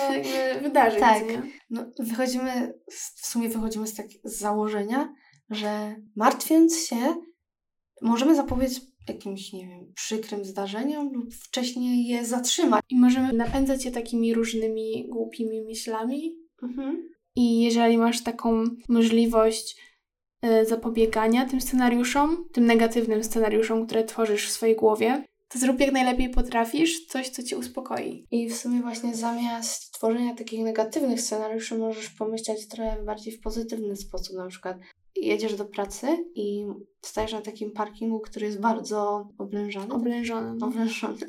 wydarzyć. 0.63 1.01
Tak. 1.01 1.29
Nie? 1.29 1.43
No, 1.71 1.85
wychodzimy, 1.99 2.75
w 2.91 3.27
sumie 3.27 3.49
wychodzimy 3.49 3.87
z, 3.87 3.95
tak, 3.95 4.07
z 4.25 4.39
założenia, 4.39 5.15
że 5.51 5.97
martwiąc 6.17 6.87
się, 6.87 7.15
możemy 8.03 8.35
zapobiec 8.35 8.81
jakimś, 9.09 9.53
nie 9.53 9.69
wiem, 9.69 9.93
przykrym 9.95 10.45
zdarzeniom 10.45 11.13
lub 11.13 11.35
wcześniej 11.35 12.07
je 12.07 12.25
zatrzymać. 12.25 12.83
I 12.89 12.99
możemy 12.99 13.33
napędzać 13.33 13.83
się 13.83 13.91
takimi 13.91 14.35
różnymi 14.35 15.09
głupimi 15.09 15.63
myślami. 15.63 16.37
Mhm. 16.63 17.09
I 17.37 17.63
jeżeli 17.63 17.99
masz 17.99 18.23
taką 18.23 18.65
możliwość 18.89 19.77
y, 20.45 20.67
zapobiegania 20.67 21.47
tym 21.47 21.61
scenariuszom, 21.61 22.49
tym 22.53 22.67
negatywnym 22.67 23.25
scenariuszom, 23.25 23.87
które 23.87 24.05
tworzysz 24.05 24.49
w 24.49 24.53
swojej 24.53 24.77
głowie, 24.77 25.25
to 25.49 25.59
zrób 25.59 25.81
jak 25.81 25.93
najlepiej 25.93 26.31
potrafisz 26.31 27.07
coś, 27.07 27.29
co 27.29 27.43
cię 27.43 27.57
uspokoi. 27.57 28.27
I 28.31 28.49
w 28.49 28.57
sumie 28.57 28.81
właśnie 28.81 29.15
zamiast 29.15 29.93
tworzenia 29.93 30.35
takich 30.35 30.61
negatywnych 30.61 31.21
scenariuszy 31.21 31.79
możesz 31.79 32.11
pomyśleć 32.11 32.69
trochę 32.69 33.05
bardziej 33.05 33.33
w 33.33 33.41
pozytywny 33.41 33.97
sposób, 33.97 34.37
na 34.37 34.47
przykład 34.47 34.77
jedziesz 35.17 35.55
do 35.55 35.65
pracy 35.65 36.07
i 36.35 36.67
stajesz 37.03 37.33
na 37.33 37.41
takim 37.41 37.71
parkingu, 37.71 38.21
który 38.21 38.47
jest 38.47 38.61
bardzo 38.61 39.29
oblężony. 39.39 39.95
Oblężony. 39.95 40.55
No. 40.59 40.67
Oblężony. 40.67 41.27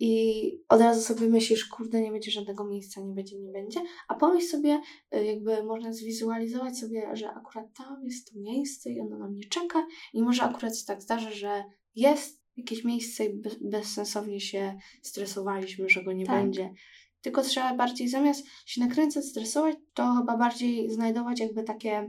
I 0.00 0.52
od 0.68 0.80
razu 0.80 1.02
sobie 1.02 1.28
myślisz, 1.28 1.64
kurde, 1.64 2.00
nie 2.00 2.12
będzie 2.12 2.30
żadnego 2.30 2.64
miejsca, 2.64 3.00
nie 3.00 3.14
będzie, 3.14 3.38
nie 3.38 3.52
będzie. 3.52 3.80
A 4.08 4.14
pomyśl 4.14 4.46
sobie, 4.46 4.80
y, 5.14 5.24
jakby 5.24 5.62
można 5.62 5.92
zwizualizować 5.92 6.78
sobie, 6.78 7.08
że 7.12 7.30
akurat 7.30 7.66
tam 7.76 8.04
jest 8.04 8.32
to 8.32 8.38
miejsce 8.38 8.90
i 8.90 9.00
ono 9.00 9.18
na 9.18 9.28
mnie 9.28 9.44
czeka 9.44 9.86
i 10.12 10.22
może 10.22 10.42
akurat 10.42 10.78
się 10.78 10.86
tak 10.86 11.02
zdarzy, 11.02 11.32
że 11.32 11.64
jest 11.94 12.42
jakieś 12.56 12.84
miejsce 12.84 13.24
i 13.24 13.34
bez, 13.34 13.56
bezsensownie 13.60 14.40
się 14.40 14.78
stresowaliśmy, 15.02 15.88
że 15.88 16.04
go 16.04 16.12
nie 16.12 16.26
tak. 16.26 16.42
będzie. 16.42 16.74
Tylko 17.20 17.42
trzeba 17.42 17.74
bardziej, 17.74 18.08
zamiast 18.08 18.46
się 18.66 18.80
nakręcać, 18.80 19.24
stresować, 19.24 19.76
to 19.94 20.14
chyba 20.14 20.36
bardziej 20.36 20.90
znajdować 20.90 21.40
jakby 21.40 21.62
takie 21.62 22.06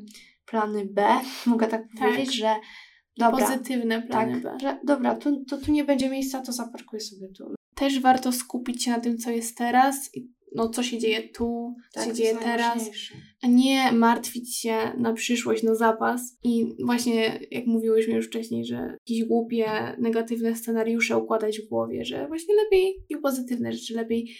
plany 0.50 0.86
B, 0.86 1.08
mogę 1.46 1.68
tak, 1.68 1.82
tak. 2.00 2.10
powiedzieć, 2.10 2.36
że 2.36 2.56
dobra. 3.18 3.48
Pozytywne 3.48 4.02
plany 4.02 4.42
tak, 4.42 4.44
B. 4.44 4.58
Że, 4.62 4.80
dobra, 4.84 5.16
tu, 5.16 5.46
to 5.46 5.58
tu 5.58 5.72
nie 5.72 5.84
będzie 5.84 6.10
miejsca, 6.10 6.42
to 6.42 6.52
zaparkuję 6.52 7.00
sobie 7.00 7.28
tu. 7.38 7.54
Też 7.76 8.00
warto 8.00 8.32
skupić 8.32 8.84
się 8.84 8.92
na 8.92 9.00
tym, 9.00 9.18
co 9.18 9.32
jest 9.32 9.58
teraz 9.58 10.16
i 10.16 10.30
no, 10.56 10.70
co 10.70 10.84
się 10.84 11.00
dzieje 11.00 11.30
tu, 11.30 11.76
co 11.92 12.00
tak, 12.00 12.10
się 12.10 12.14
dzieje 12.14 12.36
teraz, 12.36 12.90
a 13.42 13.48
nie 13.48 13.92
martwić 13.92 14.58
się 14.58 14.76
na 14.98 15.14
przyszłość, 15.14 15.64
na 15.64 15.76
zapas. 15.76 16.38
I 16.44 16.66
właśnie, 16.86 17.40
jak 17.52 17.66
mówiłyśmy 17.66 18.14
już 18.14 18.28
wcześniej, 18.28 18.66
że 18.66 18.76
jakieś 18.76 19.28
głupie, 19.28 19.96
negatywne 19.98 20.56
scenariusze 20.56 21.18
układać 21.18 21.60
w 21.60 21.70
głowie, 21.70 22.06
że 22.06 22.28
właśnie 22.28 22.56
lepiej 22.56 23.04
i 23.10 23.18
pozytywne 23.18 23.72
rzeczy, 23.72 23.94
lepiej 23.94 24.36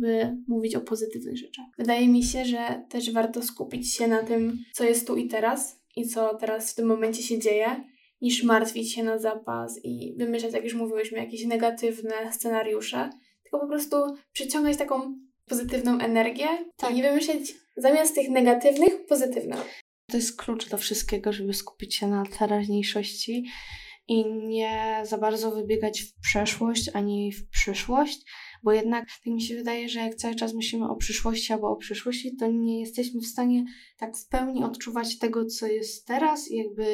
by 0.00 0.36
mówić 0.48 0.74
o 0.74 0.80
pozytywnych 0.80 1.36
rzeczach. 1.36 1.64
Wydaje 1.78 2.08
mi 2.08 2.22
się, 2.22 2.44
że 2.44 2.84
też 2.88 3.12
warto 3.12 3.42
skupić 3.42 3.94
się 3.94 4.08
na 4.08 4.22
tym, 4.22 4.58
co 4.72 4.84
jest 4.84 5.06
tu 5.06 5.16
i 5.16 5.28
teraz 5.28 5.80
i 5.96 6.08
co 6.08 6.34
teraz 6.34 6.72
w 6.72 6.74
tym 6.74 6.86
momencie 6.86 7.22
się 7.22 7.38
dzieje, 7.38 7.84
niż 8.20 8.42
martwić 8.42 8.92
się 8.94 9.04
na 9.04 9.18
zapas 9.18 9.80
i 9.84 10.14
wymyślać, 10.18 10.52
jak 10.52 10.64
już 10.64 10.74
mówiłyśmy, 10.74 11.18
jakieś 11.18 11.44
negatywne 11.44 12.32
scenariusze, 12.32 13.10
tylko 13.42 13.58
po 13.58 13.68
prostu 13.68 13.96
przyciągać 14.32 14.76
taką 14.76 15.18
pozytywną 15.48 15.98
energię 16.00 16.46
tak. 16.76 16.96
i 16.96 17.02
wymyśleć 17.02 17.54
zamiast 17.76 18.14
tych 18.14 18.28
negatywnych, 18.28 19.06
pozytywne. 19.06 19.56
To 20.10 20.16
jest 20.16 20.36
klucz 20.36 20.68
do 20.68 20.78
wszystkiego, 20.78 21.32
żeby 21.32 21.54
skupić 21.54 21.94
się 21.94 22.06
na 22.06 22.24
teraźniejszości 22.38 23.44
i 24.08 24.26
nie 24.26 25.02
za 25.04 25.18
bardzo 25.18 25.50
wybiegać 25.50 26.02
w 26.02 26.20
przeszłość 26.20 26.90
ani 26.94 27.32
w 27.32 27.48
przyszłość, 27.48 28.18
bo 28.66 28.72
jednak 28.72 29.04
tak 29.24 29.34
mi 29.34 29.42
się 29.42 29.56
wydaje, 29.56 29.88
że 29.88 30.00
jak 30.00 30.14
cały 30.14 30.34
czas 30.34 30.54
myślimy 30.54 30.88
o 30.88 30.96
przyszłości 30.96 31.52
albo 31.52 31.70
o 31.70 31.76
przyszłości, 31.76 32.36
to 32.36 32.46
nie 32.46 32.80
jesteśmy 32.80 33.20
w 33.20 33.26
stanie 33.26 33.64
tak 33.98 34.16
w 34.16 34.28
pełni 34.28 34.64
odczuwać 34.64 35.18
tego, 35.18 35.44
co 35.44 35.66
jest 35.66 36.06
teraz 36.06 36.50
i 36.50 36.56
jakby 36.56 36.84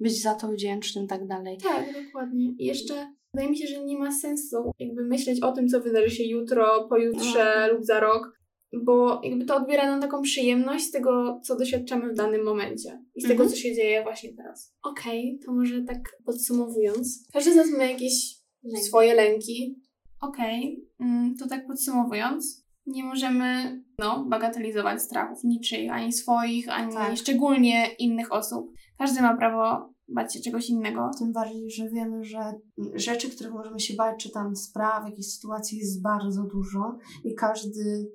być 0.00 0.22
za 0.22 0.34
to 0.34 0.48
wdzięcznym 0.48 1.06
tak 1.06 1.26
dalej. 1.26 1.58
Tak, 1.62 2.04
dokładnie. 2.04 2.52
I 2.58 2.64
jeszcze 2.64 3.12
wydaje 3.34 3.50
mi 3.50 3.58
się, 3.58 3.66
że 3.66 3.84
nie 3.84 3.98
ma 3.98 4.12
sensu 4.12 4.56
jakby 4.78 5.04
myśleć 5.04 5.42
o 5.42 5.52
tym, 5.52 5.68
co 5.68 5.80
wydarzy 5.80 6.10
się 6.10 6.24
jutro, 6.24 6.88
pojutrze 6.88 7.66
no. 7.68 7.74
lub 7.74 7.84
za 7.84 8.00
rok, 8.00 8.38
bo 8.84 9.20
jakby 9.24 9.44
to 9.44 9.56
odbiera 9.56 9.86
nam 9.86 10.00
taką 10.00 10.22
przyjemność 10.22 10.84
z 10.84 10.90
tego, 10.90 11.40
co 11.44 11.56
doświadczamy 11.56 12.12
w 12.12 12.16
danym 12.16 12.44
momencie 12.44 13.02
i 13.14 13.20
z 13.20 13.24
mhm. 13.24 13.38
tego, 13.38 13.50
co 13.50 13.56
się 13.56 13.74
dzieje 13.74 14.02
właśnie 14.02 14.34
teraz. 14.34 14.74
Okej, 14.82 15.20
okay, 15.20 15.46
to 15.46 15.52
może 15.52 15.82
tak 15.82 16.16
podsumowując, 16.24 17.28
każdy 17.32 17.52
z 17.52 17.56
nas 17.56 17.70
ma 17.70 17.84
jakieś 17.84 18.38
lęki. 18.62 18.86
swoje 18.86 19.14
lęki, 19.14 19.87
Okej, 20.20 20.86
okay. 20.96 21.08
Mm, 21.08 21.36
to 21.36 21.48
tak 21.48 21.66
podsumowując, 21.66 22.68
nie 22.86 23.04
możemy 23.04 23.80
no, 23.98 24.24
bagatelizować 24.24 25.02
strachów 25.02 25.44
niczyich, 25.44 25.92
ani 25.92 26.12
swoich, 26.12 26.68
ani 26.68 26.92
tak. 26.92 27.16
szczególnie 27.16 27.86
innych 27.98 28.32
osób. 28.32 28.72
Każdy 28.98 29.22
ma 29.22 29.36
prawo 29.36 29.92
bać 30.08 30.34
się 30.34 30.40
czegoś 30.40 30.70
innego. 30.70 31.10
Tym 31.18 31.32
bardziej, 31.32 31.70
że 31.70 31.88
wiemy, 31.88 32.24
że 32.24 32.52
rzeczy, 32.94 33.30
których 33.30 33.52
możemy 33.52 33.80
się 33.80 33.94
bać, 33.94 34.22
czy 34.22 34.30
tam 34.30 34.56
spraw, 34.56 35.04
jakiejś 35.04 35.34
sytuacji 35.34 35.78
jest 35.78 36.02
bardzo 36.02 36.42
dużo 36.42 36.98
i 37.24 37.34
każdy 37.34 38.10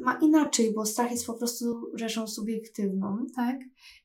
ma 0.00 0.18
inaczej, 0.22 0.72
bo 0.74 0.86
strach 0.86 1.10
jest 1.10 1.26
po 1.26 1.34
prostu 1.34 1.90
rzeczą 1.94 2.26
subiektywną. 2.26 3.26
Tak. 3.36 3.56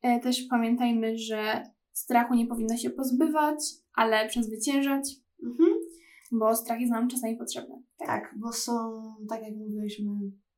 E, 0.01 0.19
też 0.19 0.41
pamiętajmy, 0.49 1.17
że 1.17 1.63
strachu 1.93 2.33
nie 2.33 2.47
powinno 2.47 2.77
się 2.77 2.89
pozbywać, 2.89 3.63
ale 3.93 4.27
przezwyciężać. 4.27 5.15
Mhm 5.43 5.80
bo 6.31 6.55
strach 6.55 6.79
jest 6.79 6.91
nam 6.91 7.07
czasami 7.07 7.35
potrzebny. 7.35 7.75
Tak, 7.97 8.07
tak 8.07 8.39
bo 8.39 8.53
są, 8.53 9.01
tak 9.29 9.41
jak 9.43 9.55
mówiliśmy, 9.55 10.11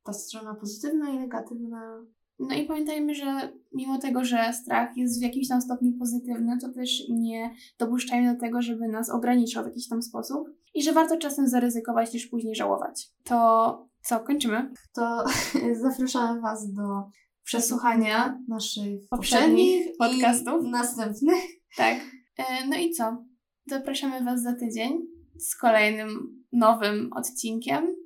ta 0.04 0.12
strona 0.12 0.54
pozytywna 0.54 1.10
i 1.10 1.18
negatywna. 1.18 2.04
No 2.38 2.54
i 2.54 2.66
pamiętajmy, 2.66 3.14
że 3.14 3.52
mimo 3.72 3.98
tego, 3.98 4.24
że 4.24 4.52
strach 4.52 4.96
jest 4.96 5.20
w 5.20 5.22
jakimś 5.22 5.48
tam 5.48 5.62
stopniu 5.62 5.92
pozytywny, 5.98 6.58
to 6.60 6.68
też 6.72 7.02
nie 7.08 7.54
dopuszczajmy 7.78 8.34
do 8.34 8.40
tego, 8.40 8.62
żeby 8.62 8.88
nas 8.88 9.10
ograniczał 9.10 9.64
w 9.64 9.66
jakiś 9.66 9.88
tam 9.88 10.02
sposób 10.02 10.48
i 10.74 10.82
że 10.82 10.92
warto 10.92 11.16
czasem 11.16 11.48
zaryzykować 11.48 12.12
niż 12.14 12.26
później 12.26 12.54
żałować. 12.54 13.12
To 13.24 13.88
co, 14.02 14.20
kończymy? 14.20 14.70
To 14.94 15.24
zapraszamy 15.90 16.40
Was 16.40 16.72
do 16.72 17.10
przesłuchania 17.44 18.40
naszych 18.48 19.08
poprzednich 19.10 19.96
podcastów. 19.98 20.64
następnych. 20.64 21.44
Tak. 21.76 21.98
E, 22.36 22.66
no 22.68 22.76
i 22.76 22.90
co? 22.90 23.24
Zapraszamy 23.66 24.24
Was 24.24 24.42
za 24.42 24.52
tydzień 24.52 25.13
z 25.38 25.56
kolejnym 25.56 26.42
nowym 26.52 27.12
odcinkiem. 27.12 27.96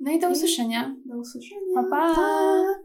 No 0.00 0.12
i 0.12 0.18
do 0.18 0.30
usłyszenia. 0.30 0.96
Do 1.06 1.18
usłyszenia. 1.18 1.60
Pa, 1.74 1.82
pa. 1.82 2.14
pa. 2.14 2.81